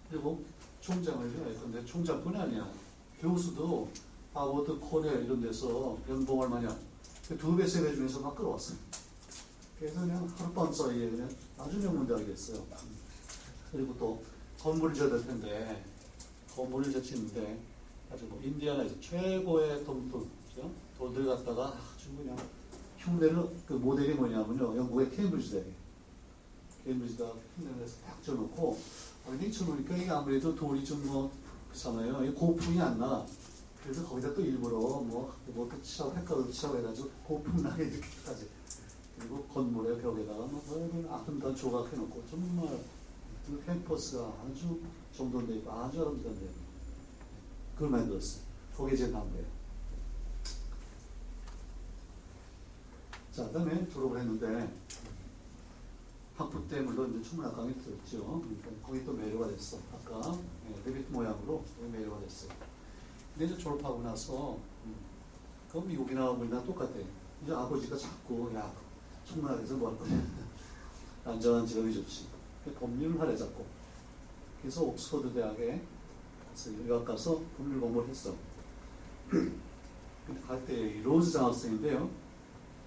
[0.09, 0.43] 그리고
[0.79, 2.71] 총장을 해야 건데, 총장뿐이 아니야.
[3.19, 3.89] 교수도
[4.33, 6.75] 하버드, 코넬 이런 데서 연봉 얼마냐.
[7.27, 8.77] 그두 배, 세 배 중에서 막 끌어왔어요.
[9.79, 12.65] 그래서 그냥 하룻밤 사이에 그냥 아주 명문대학이 됐어요.
[13.71, 14.23] 그리고 또
[14.61, 15.83] 건물을 지어야 될 텐데,
[16.55, 17.59] 건물을 짓는데,
[18.11, 20.29] 아주 뭐 인디아나에서 최고의 돈돈,
[20.97, 22.37] 돈들 갖다가 아주 그냥
[23.05, 25.65] 흉내를 그 모델이 뭐냐면요 영국의 케임브리지 대학
[26.83, 28.77] 케임브리지 대학 흉내를 해서 딱 쳐놓고
[29.25, 31.31] 근데 쳐놓으니까 이게 아무래도 돌이 좀뭐
[31.73, 33.25] 그렇잖아요 고풍이 안 나.
[33.81, 38.47] 그래서 거기다 또 일부러 뭐, 뭐, 또 칠하고, 색깔도 칠하고 해가지고 고풍 나게 이렇게까지.
[39.19, 42.79] 그리고 건물의 벽에다가 뭐, 아름다운 조각해놓고 정말
[43.45, 44.79] 그 캠퍼스가 아주
[45.13, 46.47] 정돈돼 있고 아주 아름다운데
[47.73, 48.43] 그걸 만들었어요.
[48.77, 49.45] 거기에 제일 나온 거예요.
[53.33, 54.71] 자, 그 다음에 졸업을 했는데,
[56.37, 58.41] 학부 때 물론 이제 천문 학강에 들었죠.
[58.41, 59.79] 그러니까 거기 또 매료가 됐어.
[59.91, 62.51] 아까 네, 레비트 모양으로 매료가 됐어요.
[63.33, 64.95] 근데 이제 졸업하고 나서, 음,
[65.69, 66.91] 그럼 미국이나 우리나 똑같아.
[67.43, 68.71] 이제 아버지가 자꾸, 야,
[69.25, 70.21] 천문학에서 뭐 할 거냐.
[71.25, 72.27] 안전한 직업이 좋지.
[72.79, 73.63] 법률을 하래 자꾸.
[74.61, 75.81] 그래서 옥스퍼드 대학에
[76.51, 78.35] 가서 유학 가서 법률 공부를 했어.
[80.47, 82.22] 갈 때 로즈 장학생인데요.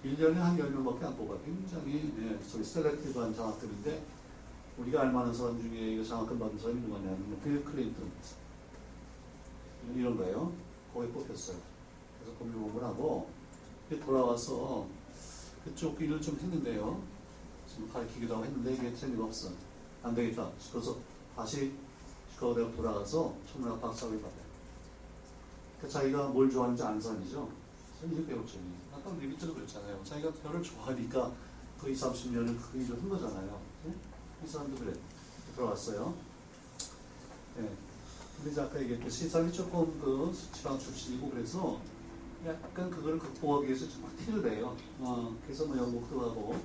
[0.05, 1.35] 1년에 한 10명밖에 안 뽑아.
[1.43, 4.03] 굉장히 예, 저희 selective한 장학금인데
[4.77, 8.11] 우리가 알만한 사람 중에 이거 장학금 받은 사람이 누구냐면 빌 클린턴
[9.95, 10.51] 이런 거예요.
[10.93, 11.57] 거기 뽑혔어요.
[12.19, 13.29] 그래서 법률 공부를 하고
[14.05, 14.85] 돌아와서
[15.63, 17.01] 그쪽 일을 좀 했는데요.
[17.67, 19.49] 지금 가르치기도 하고 했는데 이게 재미가 없어.
[20.03, 20.97] 안 되겠다 싶어서
[21.35, 21.73] 다시
[22.33, 24.47] 시카고 대학 돌아가서 천문학 박사학위 받아요.
[25.81, 27.49] 그 자기가 뭘 좋아하는지 아는 사람이죠.
[28.05, 28.59] 이제 배웠죠.
[28.93, 30.03] 아까 밑으로 그랬잖아요.
[30.03, 31.31] 자기가 별을 좋아하니까
[31.79, 33.59] 거의 30년을 그 일을 한 거잖아요.
[33.85, 33.93] 네?
[34.43, 34.93] 이 사람도 그래.
[35.55, 36.13] 들어왔어요.
[37.57, 37.71] 네.
[38.35, 41.79] 근데 이제 아까 얘기했듯이 사람이 조금 그 지방 출신이고 그래서
[42.45, 44.77] 약간 그거를 극복하기 위해서 정말 티를 내요.
[44.99, 46.55] 어, 그래서 뭐 연극도 하고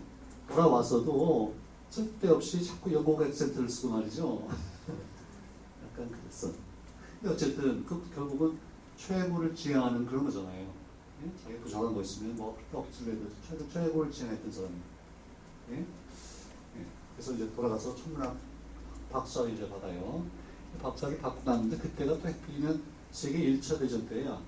[0.48, 1.54] 돌아와서도
[1.88, 4.48] 쓸데없이 자꾸 연극 액센트를 쓰고 말이죠.
[5.84, 6.52] 약간 그랬어.
[7.20, 8.58] 근데 어쨌든 그 결국은
[8.96, 10.71] 최고를 지향하는 그런 거잖아요.
[11.24, 11.42] 예?
[11.42, 14.74] 자기가 부족한 거 있으면 뭐 억지로라도 최고, 최고를 지향했던 사람이.
[15.70, 15.76] 예?
[15.78, 16.86] 예.
[17.14, 18.36] 그래서 이제 돌아가서 천문학
[19.10, 20.24] 박사학위를 받아요.
[20.80, 24.40] 박사학위 받고 났는데 그때가 또 해필이면 세계 1차 대전 때야.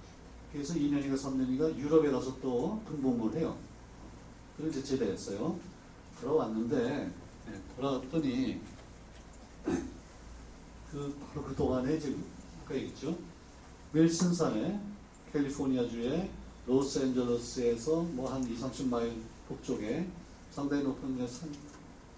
[0.53, 3.57] 그래서 2년인가 3년인가 유럽에 가서 또 군복무를 해요.
[4.57, 5.59] 그래서 이제 제대했어요.
[6.20, 7.12] 돌아왔는데
[7.47, 8.61] 네, 돌아왔더니
[10.91, 12.25] 그 바로 그 동안에 지금
[12.64, 13.16] 아까 얘기했죠.
[13.93, 14.81] 윌슨산에
[15.33, 16.31] 캘리포니아주의
[16.67, 19.12] 로스앤젤레스에서 뭐 한 2, 30마일
[19.49, 20.07] 북쪽에
[20.51, 21.51] 상당히 높은 산,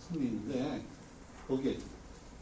[0.08, 0.84] 산이 있는데
[1.48, 1.78] 거기에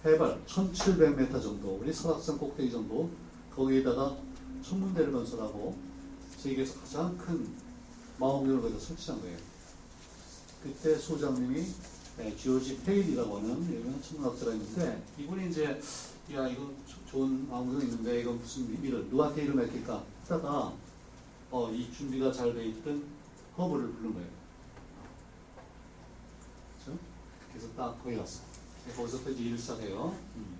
[0.04, 3.08] 해발 1700m 정도 우리 설악산 꼭대기 정도
[3.54, 4.16] 거기에다가
[4.62, 5.76] 천문대를 건설하고
[6.38, 7.48] 세계에서 가장 큰
[8.18, 9.38] 망원경을 거기다 설치한 거예요.
[10.62, 11.64] 그때 소장님이
[12.18, 15.80] 네, 조지 헤일이라고 하는 유명한 천문학자가 있는데 이분이 이제
[16.34, 16.70] 야 이거
[17.10, 20.72] 좋은 망원경 있는데 이거 무슨 의미를 누구한테 이름 맡길까 하다가
[21.54, 23.04] 어, 이 준비가 잘 돼 있던
[23.56, 24.28] 허브를 부른 거예요.
[26.82, 26.98] 그렇죠?
[27.48, 28.42] 그래서 딱 거기 갔어.
[28.96, 30.16] 거기서부터 이제 일을 시작해요.
[30.34, 30.58] 음.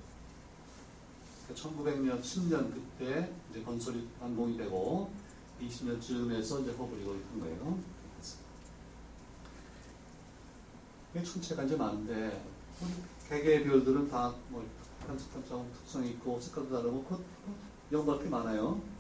[1.53, 5.11] 1900년, 10년 그때 이제 건설이 완공이 되고
[5.61, 7.79] 20년쯤에서 이제 거기 한 거예요.
[11.13, 12.41] 천체가 이제 많은데
[13.29, 14.65] 개개의 별들은 다뭐
[15.09, 17.25] 반짝반짝 특성이 있고 색깔도 다르고 그
[17.91, 18.94] 연구할 게 많아요.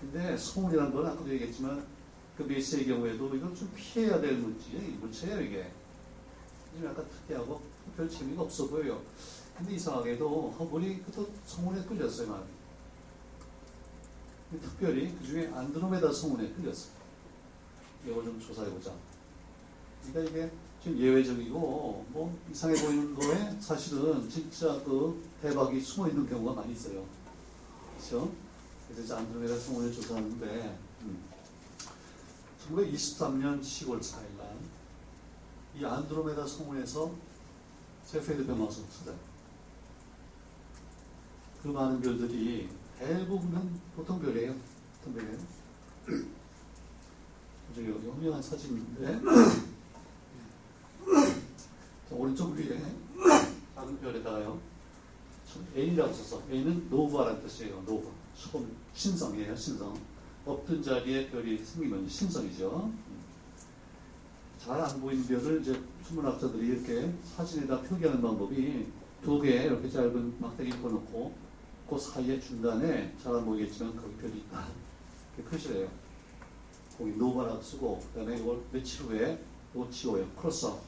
[0.00, 1.86] 근데 소문이라는 건 아까도 얘기했지만
[2.36, 5.72] 그 메시의 경우에도 이건 좀 피해야 될 물질, 물체예요 이게.
[6.74, 7.62] 좀 약간 특이하고
[7.96, 9.00] 별 재미가 없어 보여요.
[9.56, 12.46] 근데 이상하게도 허블이 또 성운에 끌렸어요, 마음이.
[14.60, 16.92] 특별히 그 중에 안드로메다 성운에 끌렸어요.
[18.06, 18.92] 이걸 좀 조사해보자.
[20.02, 20.50] 그러니까 이게
[20.84, 27.04] 좀 예외적이고 뭐 이상해 보이는 거에 사실은 진짜 그 대박이 숨어 있는 경우가 많이 있어요.
[27.96, 28.30] 그렇죠?
[28.88, 31.24] 그래서 안드로메다 성운을 조사하는데 음.
[32.68, 34.76] 1923년 10월 4일 날
[35.78, 37.12] 이 안드로메다 성운에서
[38.04, 39.18] 세페드 병마서 찾아요.
[41.62, 44.54] 그 많은 별들이 대부분은 보통 별이에요.
[45.04, 45.38] 보통 별이에요.
[47.74, 49.20] 저기 여기 유명한 사진인데
[52.10, 52.80] 오른쪽 위에
[53.74, 54.58] 작은 별에다가요.
[55.76, 57.82] N이라고 써서 N은 nova라는 뜻이에요.
[57.82, 58.08] nova.
[58.36, 59.56] 처음 신성이에요.
[59.56, 59.98] 신성.
[60.44, 62.90] 없던 자리에 별이 생기면 신성이죠.
[64.58, 68.86] 잘 안 보이는 별을 이제 천문학자들이 이렇게 사진에다 표기하는 방법이
[69.22, 71.34] 두 개 이렇게 짧은 막대기 그어놓고
[71.88, 74.66] 그 사이에 중간에 잘 안 보이겠지만 거기 별이 있다.
[75.36, 75.90] 이렇게 표시를 해요.
[76.98, 79.38] 거기 nova라고 쓰고 그 다음에 이걸 며칠 후에
[79.74, 80.26] 이거 지워요.
[80.36, 80.80] cross off.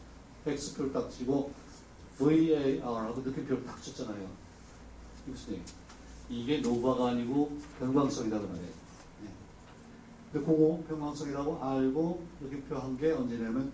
[0.47, 1.53] X표를 딱 치고
[2.19, 4.29] VAR하고 느낌표를 딱 쳤잖아요.
[5.29, 5.63] 얘기?
[6.31, 8.69] 이게 nova가 아니고 변광성이라는 말이에요.
[9.23, 9.29] 네.
[10.33, 13.73] 근데 그거 변광성이라고 알고 느낌표 한 게 언제냐면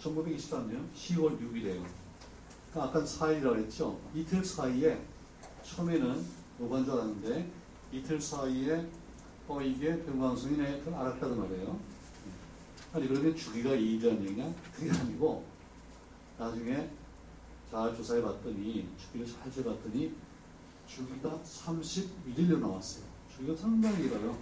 [0.00, 1.84] 1923년 10월 6일이에요.
[2.72, 3.98] 그러니까 아까 4일이라고 했죠.
[4.14, 5.00] 이틀 사이에
[5.62, 6.24] 처음에는
[6.58, 7.50] nova인 줄 알았는데
[7.92, 8.86] 이틀 사이에
[9.48, 11.78] 어 이게 변광성이네 그걸 알았다는 말이에요.
[12.94, 14.54] 아니 그러면 주기가 2일이라는 얘기냐?
[14.74, 15.44] 그게 아니고
[16.38, 16.90] 나중에
[17.70, 20.12] 잘 조사해 봤더니 주기를 잘 재봤더니
[20.94, 23.04] 주기가 31일로 나왔어요.
[23.34, 24.38] 주기가 상당히 길어요.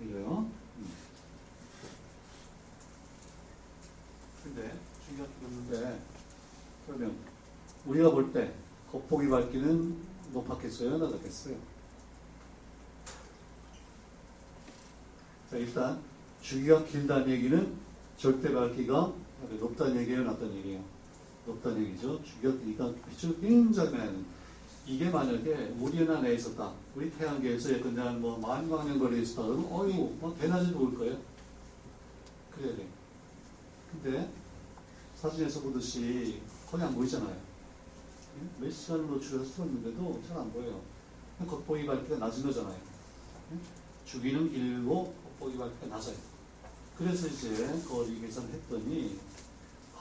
[0.00, 0.50] 길어요.
[0.78, 0.90] 음.
[4.44, 6.00] 근데 주기가 길었는데
[6.86, 7.16] 그러면
[7.86, 8.54] 우리가 볼 때
[8.92, 9.96] 겉보기 밝기는
[10.32, 10.98] 높았겠어요?
[10.98, 11.56] 낮았겠어요?
[15.50, 16.00] 자 일단
[16.42, 17.76] 주기가 길다는 얘기는
[18.16, 19.12] 절대 밝기가
[19.60, 20.84] 높다는 얘기예요, 낮다는 얘기예요.
[21.46, 22.22] 높다는 얘기죠.
[22.22, 24.37] 주기가 길니까 빛을 굉장히 많이 하는.
[24.88, 26.72] 이게 만약에 우리나 내에 있었다.
[26.96, 29.42] 우리 태양계에서 예컨대 뭐 만광년 거리에 있었다.
[29.42, 31.18] 그러면 어이구, 뭐 대낮에 누울 거예요.
[32.50, 32.88] 그래야 돼.
[33.92, 34.30] 근데
[35.14, 37.36] 사진에서 보듯이 거의 안 보이잖아요.
[37.36, 38.64] 예?
[38.64, 40.80] 몇 시간을 노출해서 찍었는데도 잘 안 보여요.
[41.46, 42.80] 겉보기 밝기가 낮은 거잖아요.
[43.52, 43.56] 예?
[44.06, 46.16] 주기는 길고 겉보기 밝기가 낮아요.
[46.96, 49.18] 그래서 이제 거리 계산했더니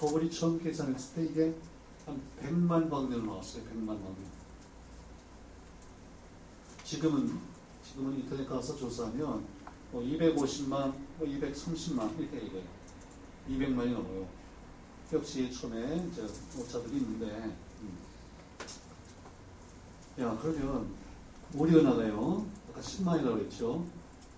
[0.01, 1.55] 허블이 처음 계산했을 때 이게
[2.05, 3.63] 한 100만 광년 나왔어요.
[3.65, 4.36] 100만 광년.
[6.87, 7.37] 지금은
[7.83, 9.45] 지금은 인터넷 가서 조사하면
[9.91, 12.63] 뭐 250만, 뭐 230만 이렇게 얘기해요.
[13.49, 14.25] 200만이 넘어요.
[15.11, 16.25] 역시 처음에 이제
[16.57, 17.25] 오차들이 있는데,
[17.81, 17.97] 음.
[20.19, 20.87] 야 그러면
[21.53, 22.45] 오리오나가요.
[22.69, 23.85] 아까 10만이라고 했죠.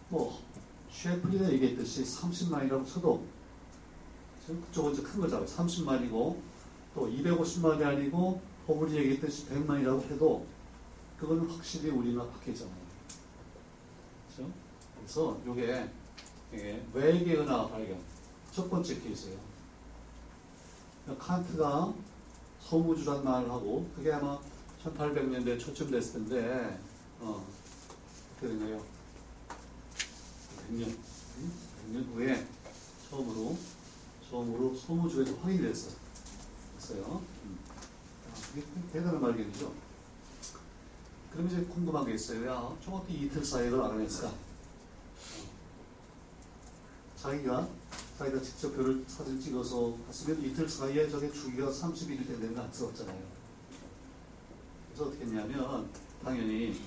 [0.10, 0.42] 뭐
[0.90, 3.28] 쉐플리가 얘기했듯이 30만이라고 쳐도
[4.42, 5.46] 지금 그쪽은 이제 큰 거잖아요.
[5.46, 6.36] 30만이고
[6.96, 10.48] 또 250만이 아니고 허블이 얘기했듯이 100만이라고 해도
[11.20, 12.76] 그거는 확실히 우리나 밖이잖아요.
[14.36, 14.54] 그렇죠?
[14.96, 15.90] 그래서 이게
[16.94, 18.00] 외계 은하 발견
[18.52, 19.38] 첫 번째 케이스예요.
[21.18, 21.94] 칸트가
[22.62, 24.40] 소무주란 말을 하고 그게 아마
[24.84, 26.80] 1800년대 초쯤 됐을 텐데
[27.20, 27.46] 어,
[28.32, 28.86] 어떻게 된 거예요?
[30.70, 30.96] 100년,
[31.92, 32.48] 100년 후에
[33.10, 33.58] 처음으로
[34.30, 35.96] 처음으로 소무주에서 확인됐어요.
[36.78, 37.22] 됐어요.
[37.44, 37.60] 음.
[38.32, 39.89] 아, 대단한 발견이죠.
[41.32, 42.48] 그럼 이제 궁금한 게 있어요.
[42.48, 44.34] 야, 저 어떻게 이틀 사이에 그걸 알아냈을까?
[47.18, 47.68] 자기가
[48.18, 53.22] 자기가 직접 별을 사진 찍어서 봤으면 이틀 사이에 저게 주기가 31일 되는 거 안쓰럽잖아요.
[54.88, 55.90] 그래서 어떻게 했냐면
[56.24, 56.80] 당연히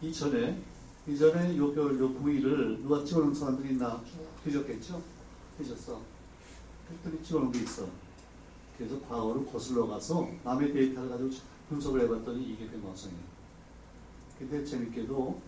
[0.00, 0.62] 이전에
[1.06, 5.02] 이전에 요 별, 요 부위를 누가 찍어놓은 사람들이 있나 쭉 뒤졌겠죠?
[5.58, 6.00] 뒤졌어.
[6.88, 7.88] 그랬더니 찍어놓은 게 있어.
[8.78, 11.30] 그래서 과거를 거슬러 가서 남의 데이터를 가지고
[11.68, 13.33] 분석을 해봤더니 이게 백마성이에요.
[14.48, 15.40] 근데 재밌게도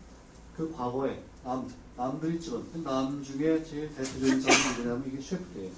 [0.57, 5.71] 그 과거에 남, 남들이 찍었던 남 중에 제일 대표적인 사람이 누구냐면 이게 셰프예요.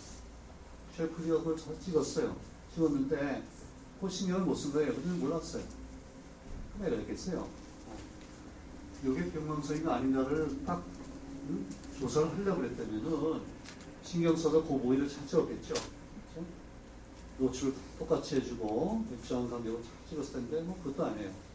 [0.97, 2.37] 셰프가 그걸 찍었어요.
[2.75, 3.43] 찍었는데
[4.01, 4.95] 그 신경을 못 쓴 거예요.
[4.95, 5.63] 그들은 몰랐어요.
[6.81, 7.49] 왜 그랬겠어요?
[9.05, 10.83] 이게 병망성이가 아닌가를 딱
[11.49, 11.69] 음?
[11.99, 13.41] 조사를 하려고 그랬다면은
[14.05, 15.75] 신경 써서 그 찾지었겠죠.
[15.75, 16.47] 그렇죠?
[17.39, 21.48] 노출을 똑같이 해주고 일정한 간격으로 찍었을 텐데 뭐 그것도 아니에요.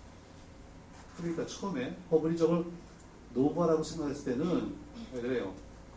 [1.18, 1.98] 그러니까 처음에
[2.38, 2.66] 저걸
[3.34, 4.76] 노바라고 생각했을 때는
[5.14, 5.54] 왜 그래요?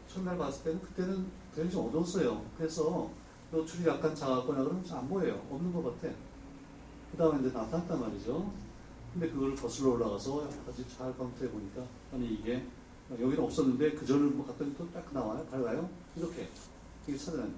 [0.08, 2.44] 첫날 봤을 때는 그때는 굉장히 좀 어두웠어요.
[2.56, 3.10] 그래서
[3.50, 5.46] 노출이 약간 작았거나 그러면 안 보여요.
[5.50, 6.14] 없는 것 같아.
[7.12, 8.52] 그 다음에 이제 나타났단 말이죠.
[9.12, 12.66] 근데 그걸 거슬러 올라가서 아주 잘 검토해 보니까 아니 이게
[13.10, 15.46] 여기는 없었는데 그 전을 뭐 갔더니 또 딱 나와요.
[15.50, 15.88] 밝아요.
[16.16, 16.48] 이렇게
[17.06, 17.54] 이게 찾아냈네.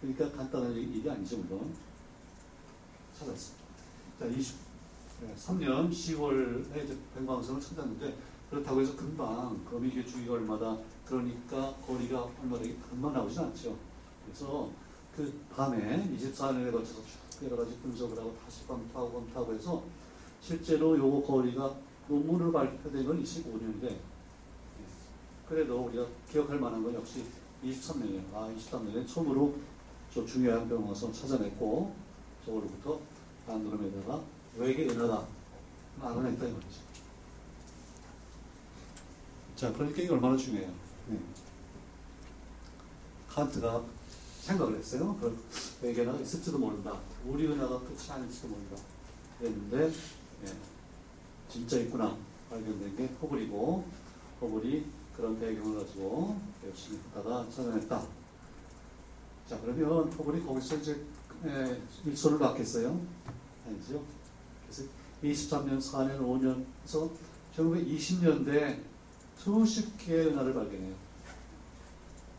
[0.00, 1.74] 그러니까 간단한 일이 아니죠 물론.
[3.18, 3.52] 찾았어.
[4.18, 4.26] 자
[5.36, 8.16] 23년 10월에 이제 백방성을 찾았는데
[8.50, 13.76] 그렇다고 해서 금방 이게 주기가 얼마다 그러니까 거리가 얼마다 이게 금방 나오진 않죠.
[14.24, 14.68] 그래서
[15.16, 17.00] 그 밤에 24년에 걸쳐서
[17.30, 19.82] 쭉 여러 가지 분석을 하고 다시 검토하고 검토하고 해서
[20.40, 21.74] 실제로 요거 거리가
[22.08, 23.96] 논문으로 발표된 건 25년인데
[25.48, 27.24] 그래도 우리가 기억할 만한 건 역시
[27.64, 28.22] 23년이에요.
[28.34, 29.54] 아 23년에 처음으로
[30.12, 31.94] 저 중요한 병원에서 찾아냈고
[32.44, 33.00] 저걸로부터
[33.48, 34.22] 안드로메다가
[34.56, 35.26] 외계 은하다
[36.00, 36.80] 알아냈다 이 말이죠.
[39.56, 40.72] 자 그러니까 이게 얼마나 중요해요.
[41.08, 41.18] 네.
[43.28, 43.82] 칸트가
[44.42, 45.16] 생각을 했어요.
[45.20, 45.38] 그
[45.80, 46.98] 외계 은하가 있을지도 모른다.
[47.26, 48.76] 우리 은하가 끝이 아닐지도 모른다.
[49.38, 49.92] 그랬는데
[50.44, 50.52] 예,
[51.48, 52.16] 진짜 있구나
[52.50, 53.84] 발견된 게 허블이고
[54.40, 54.84] 허블이
[55.16, 56.36] 그런 배경을 가지고
[56.66, 58.02] 열심히 하다가 찾아냈다.
[59.48, 61.04] 자 그러면 허블이 거기서 이제
[61.46, 63.00] 예, 일손을 받겠어요?
[63.66, 64.02] 아니죠.
[64.72, 64.88] 그래서
[65.22, 67.10] 23년, 4년, 5년 그래서
[67.54, 68.80] 1920년대
[69.36, 70.94] 수십 개의 은하를 발견해요.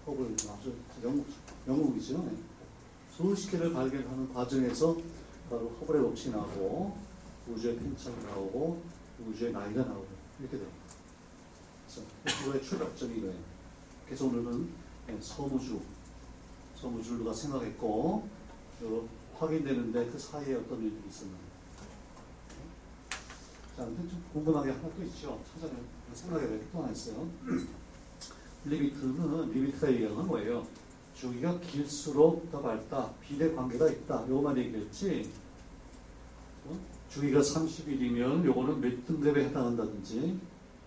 [0.07, 0.35] 허블
[1.03, 1.27] 영국,
[1.67, 2.17] 영국이죠.
[2.23, 2.31] 네.
[3.11, 4.97] 수십 개를 발견하는 과정에서
[5.49, 6.97] 바로 허블의 법칙이 나오고
[7.49, 8.81] 우주의 팽창이 나오고
[9.27, 10.07] 우주의 나이가 나오고
[10.39, 10.67] 이렇게 돼요.
[11.85, 12.01] 그래서
[12.43, 13.39] 그거의 출발점이 이거예요.
[14.05, 14.69] 그래서 오늘은
[15.21, 15.79] 서무주,
[16.75, 18.27] 서무주를 누가 생각했고
[19.37, 21.42] 확인되는데 그 사이에 어떤 일이 있었나.
[23.75, 25.39] 자, 근데 좀 궁금한 게 하나 또 있죠.
[25.53, 25.73] 찾아내
[26.13, 27.27] 생각해 볼게 또 하나 있어요.
[28.65, 30.67] 리비트는 리비트가 얘기하는 건 뭐예요?
[31.15, 34.27] 주기가 길수록 더 밝다, 비례 관계가 있다.
[34.29, 35.29] 요것만 얘기했지.
[36.65, 36.79] 어?
[37.09, 40.39] 주기가 30일이면 요거는 몇 등급에 해당한다든지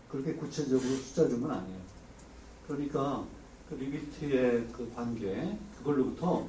[0.08, 1.80] 그렇게 구체적으로 숫자 준건 아니에요.
[2.66, 3.24] 그러니까
[3.68, 6.46] 그 리비트의 그 관계 그걸로부터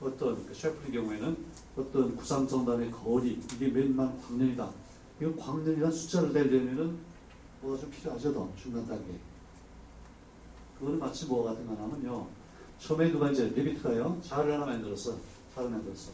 [0.00, 1.36] 어떤 그 셰플리의 경우에는
[1.76, 4.89] 어떤 구상정단의 거리 이게 몇만 광년이다.
[5.20, 6.98] 이거 광년이라는 숫자를 내려면은
[7.60, 9.18] 뭐가 좀 필요하죠, 더 중간 단계.
[10.78, 12.26] 그거는 마치 뭐가 같은 거냐면요.
[12.78, 15.18] 처음에 누가 이제 리비트가요, 자를 하나 만들었어.
[15.54, 16.12] 자를 만들었어.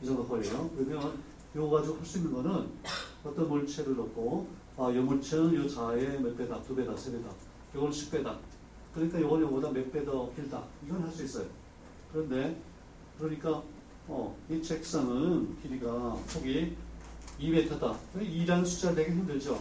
[0.00, 0.70] 이 정도 거리예요.
[0.76, 1.18] 그러면
[1.54, 2.68] 이거 가지고 할 수 있는 거는
[3.24, 4.46] 어떤 물체를 넣고
[4.76, 7.28] 아, 이 물체는 이 자의 몇 배다, 두 배다, 세 배다.
[7.74, 8.36] 이건 10배다.
[8.94, 10.62] 그러니까 이건 이거보다 몇 배 더 길다.
[10.86, 11.46] 이건 할 수 있어요.
[12.12, 12.60] 그런데
[13.18, 13.62] 그러니까
[14.08, 16.76] 어, 이 책상은 길이가 폭이
[17.42, 17.96] 2m다.
[18.14, 19.60] 2라는 숫자를 내기 힘들죠.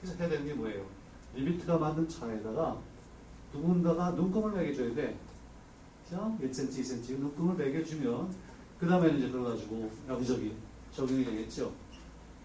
[0.00, 0.84] 그래서 해야 되는 게 뭐예요?
[1.34, 2.78] 리미트가 만든 차에다가
[3.52, 5.16] 누군가가 눈금을 매겨줘야 돼.
[6.04, 6.36] 그죠?
[6.40, 8.34] 1cm, 2cm 눈금을 매겨주면
[8.80, 10.54] 그 다음에는 이제 그걸 가지고 여기저기
[10.92, 11.72] 적용이 되겠죠.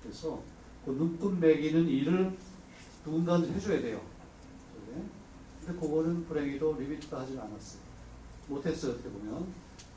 [0.02, 0.42] 그래서
[0.86, 2.36] 그 눈금 매기는 일을
[3.06, 4.02] 누군가는 해줘야 돼요.
[5.66, 7.82] 근데 그거는 불행히도 리비트가 하지 않았어요.
[8.50, 9.48] 못했어요, 어떻게 보면.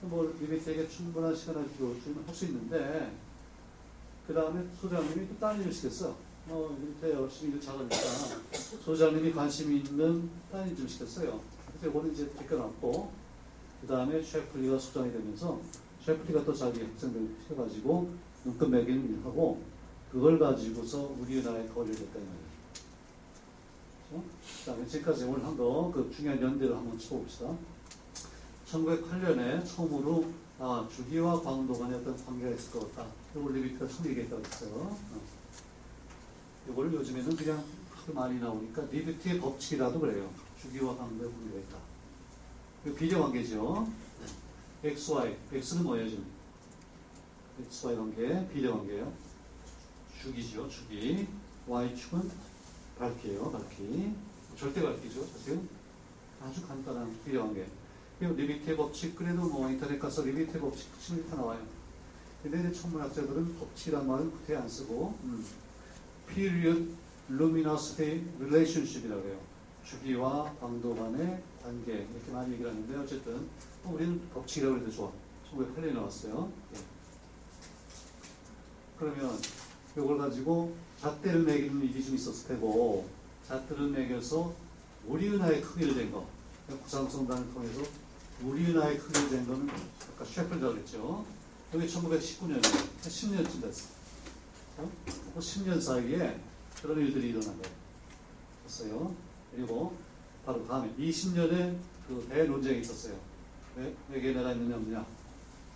[0.02, 3.12] 뭐 리비트에게 충분한 시간을 주면 할수 있는데
[4.26, 6.16] 그 다음에 소장님이 또 일을 시켰어.
[6.48, 7.96] 어, 리비트가 열심히 일 잘하니까
[8.84, 11.40] 소장님이 관심 있는 다른 일을 시켰어요.
[11.68, 13.10] 그래서 이거는 이제 제껴놨고
[13.80, 15.60] 그 다음에 셰플리가 소장이 되면서
[16.04, 18.10] 셰플리가 또 자기 학생들 시켜가지고
[18.44, 19.60] 눈금 매기는 일을 하고
[20.12, 22.46] 그걸 가지고서 우리 은하의 거리를 냈다는 말이에요.
[24.12, 27.52] 그 다음에 지금까지 오늘 한 거 그 중요한 연대를 한번 쳐봅시다.
[28.70, 30.24] 1908년에 처음으로
[30.58, 33.10] 아, 주기와 광도 간에 어떤 관계가 있을 것 같다.
[33.34, 34.70] 이걸 리비트가 처음 얘기했다고 했어요.
[34.74, 35.20] 어.
[36.70, 37.62] 이걸 요즘에는 그냥
[38.14, 40.30] 많이 나오니까 리비트의 법칙이라도 그래요.
[40.60, 41.78] 주기와 광도의 관계가 있다.
[42.86, 43.86] 이 비례 관계죠.
[44.82, 45.36] XY.
[45.52, 46.26] X는 뭐예요, 지금?
[47.60, 49.12] XY 관계, 비례 관계예요.
[50.22, 51.26] 주기죠, 주기.
[51.66, 52.30] Y축은
[52.98, 54.14] 밝기예요, 밝기.
[54.58, 55.60] 절대 밝기죠, 사실.
[56.40, 57.66] 아주 간단한 비례 관계.
[58.18, 61.60] 이 리비트의 법칙, 그래도 뭐 인터넷 가서 리비트의 법칙 치면 다 나와요.
[62.42, 65.44] 근데 천문학자들은 법칙이란 말은 그때 안 쓰고, 음,
[66.26, 66.94] period
[67.30, 69.38] luminosity relationship이라고 해요.
[69.84, 73.48] 주기와 광도 간의 관계, 이렇게 많이 얘기를 하는데, 어쨌든,
[73.82, 75.12] 뭐 우리는 법칙이라고 해도 좋아.
[75.52, 76.50] 1908년에 나왔어요.
[76.74, 76.78] 예.
[78.98, 79.38] 그러면,
[79.94, 83.06] 이걸 가지고 잣대를 매기는 일이 좀 있었을 테고,
[83.46, 84.54] 잣대를 매겨서
[85.06, 86.26] 우리 은하의 크기를 댄 거.
[86.82, 88.05] 구상성단을 통해서
[88.42, 89.68] 우리은하의 크기를 댄 거는
[90.14, 91.24] 아까 셰플이라고 그랬죠.
[91.74, 92.60] 여기 1919년에
[93.02, 93.88] 10년쯤 됐어.
[94.78, 94.90] 어?
[95.34, 96.38] 그 10년 사이에
[96.82, 97.56] 그런 일들이 일어난
[98.64, 99.14] 거였어요.
[99.54, 99.96] 그리고
[100.44, 101.76] 바로 다음에 20년에
[102.06, 103.18] 그 대논쟁이 있었어요.
[103.76, 105.06] 왜, 왜 걔네가 있느냐 없느냐.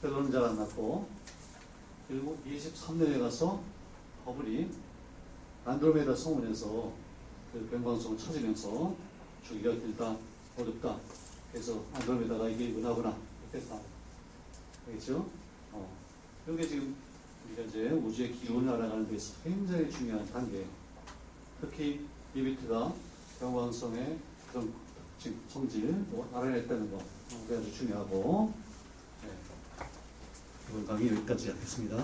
[0.02, 1.08] 결론은 잘 안 났고
[2.08, 3.62] 그리고 23년에 가서
[4.26, 4.68] 허블이
[5.64, 6.92] 안드로메다 성운에서
[7.52, 8.94] 그 변광성을 찾으면서
[9.46, 10.16] 주기가 길다,
[10.58, 10.96] 어렵다.
[11.52, 13.16] 그래서 안드로메다가 이게 은하구나.
[13.52, 13.78] 이렇게 다
[14.86, 15.28] 알겠죠?
[15.72, 15.96] 어.
[16.48, 16.94] 이게 지금
[17.46, 20.64] 우리가 이제 우주의 기운을 알아가는 데 있어서 굉장히 중요한 단계.
[21.60, 22.94] 특히 리비트가
[23.40, 24.18] 경광성의
[24.50, 24.72] 그런
[25.18, 26.96] 특징, 성질, 뭐 알아냈다는 거.
[26.98, 28.52] 어, 그게 아주 중요하고.
[29.22, 29.28] 네.
[30.70, 31.96] 이번 강의 여기까지 하겠습니다.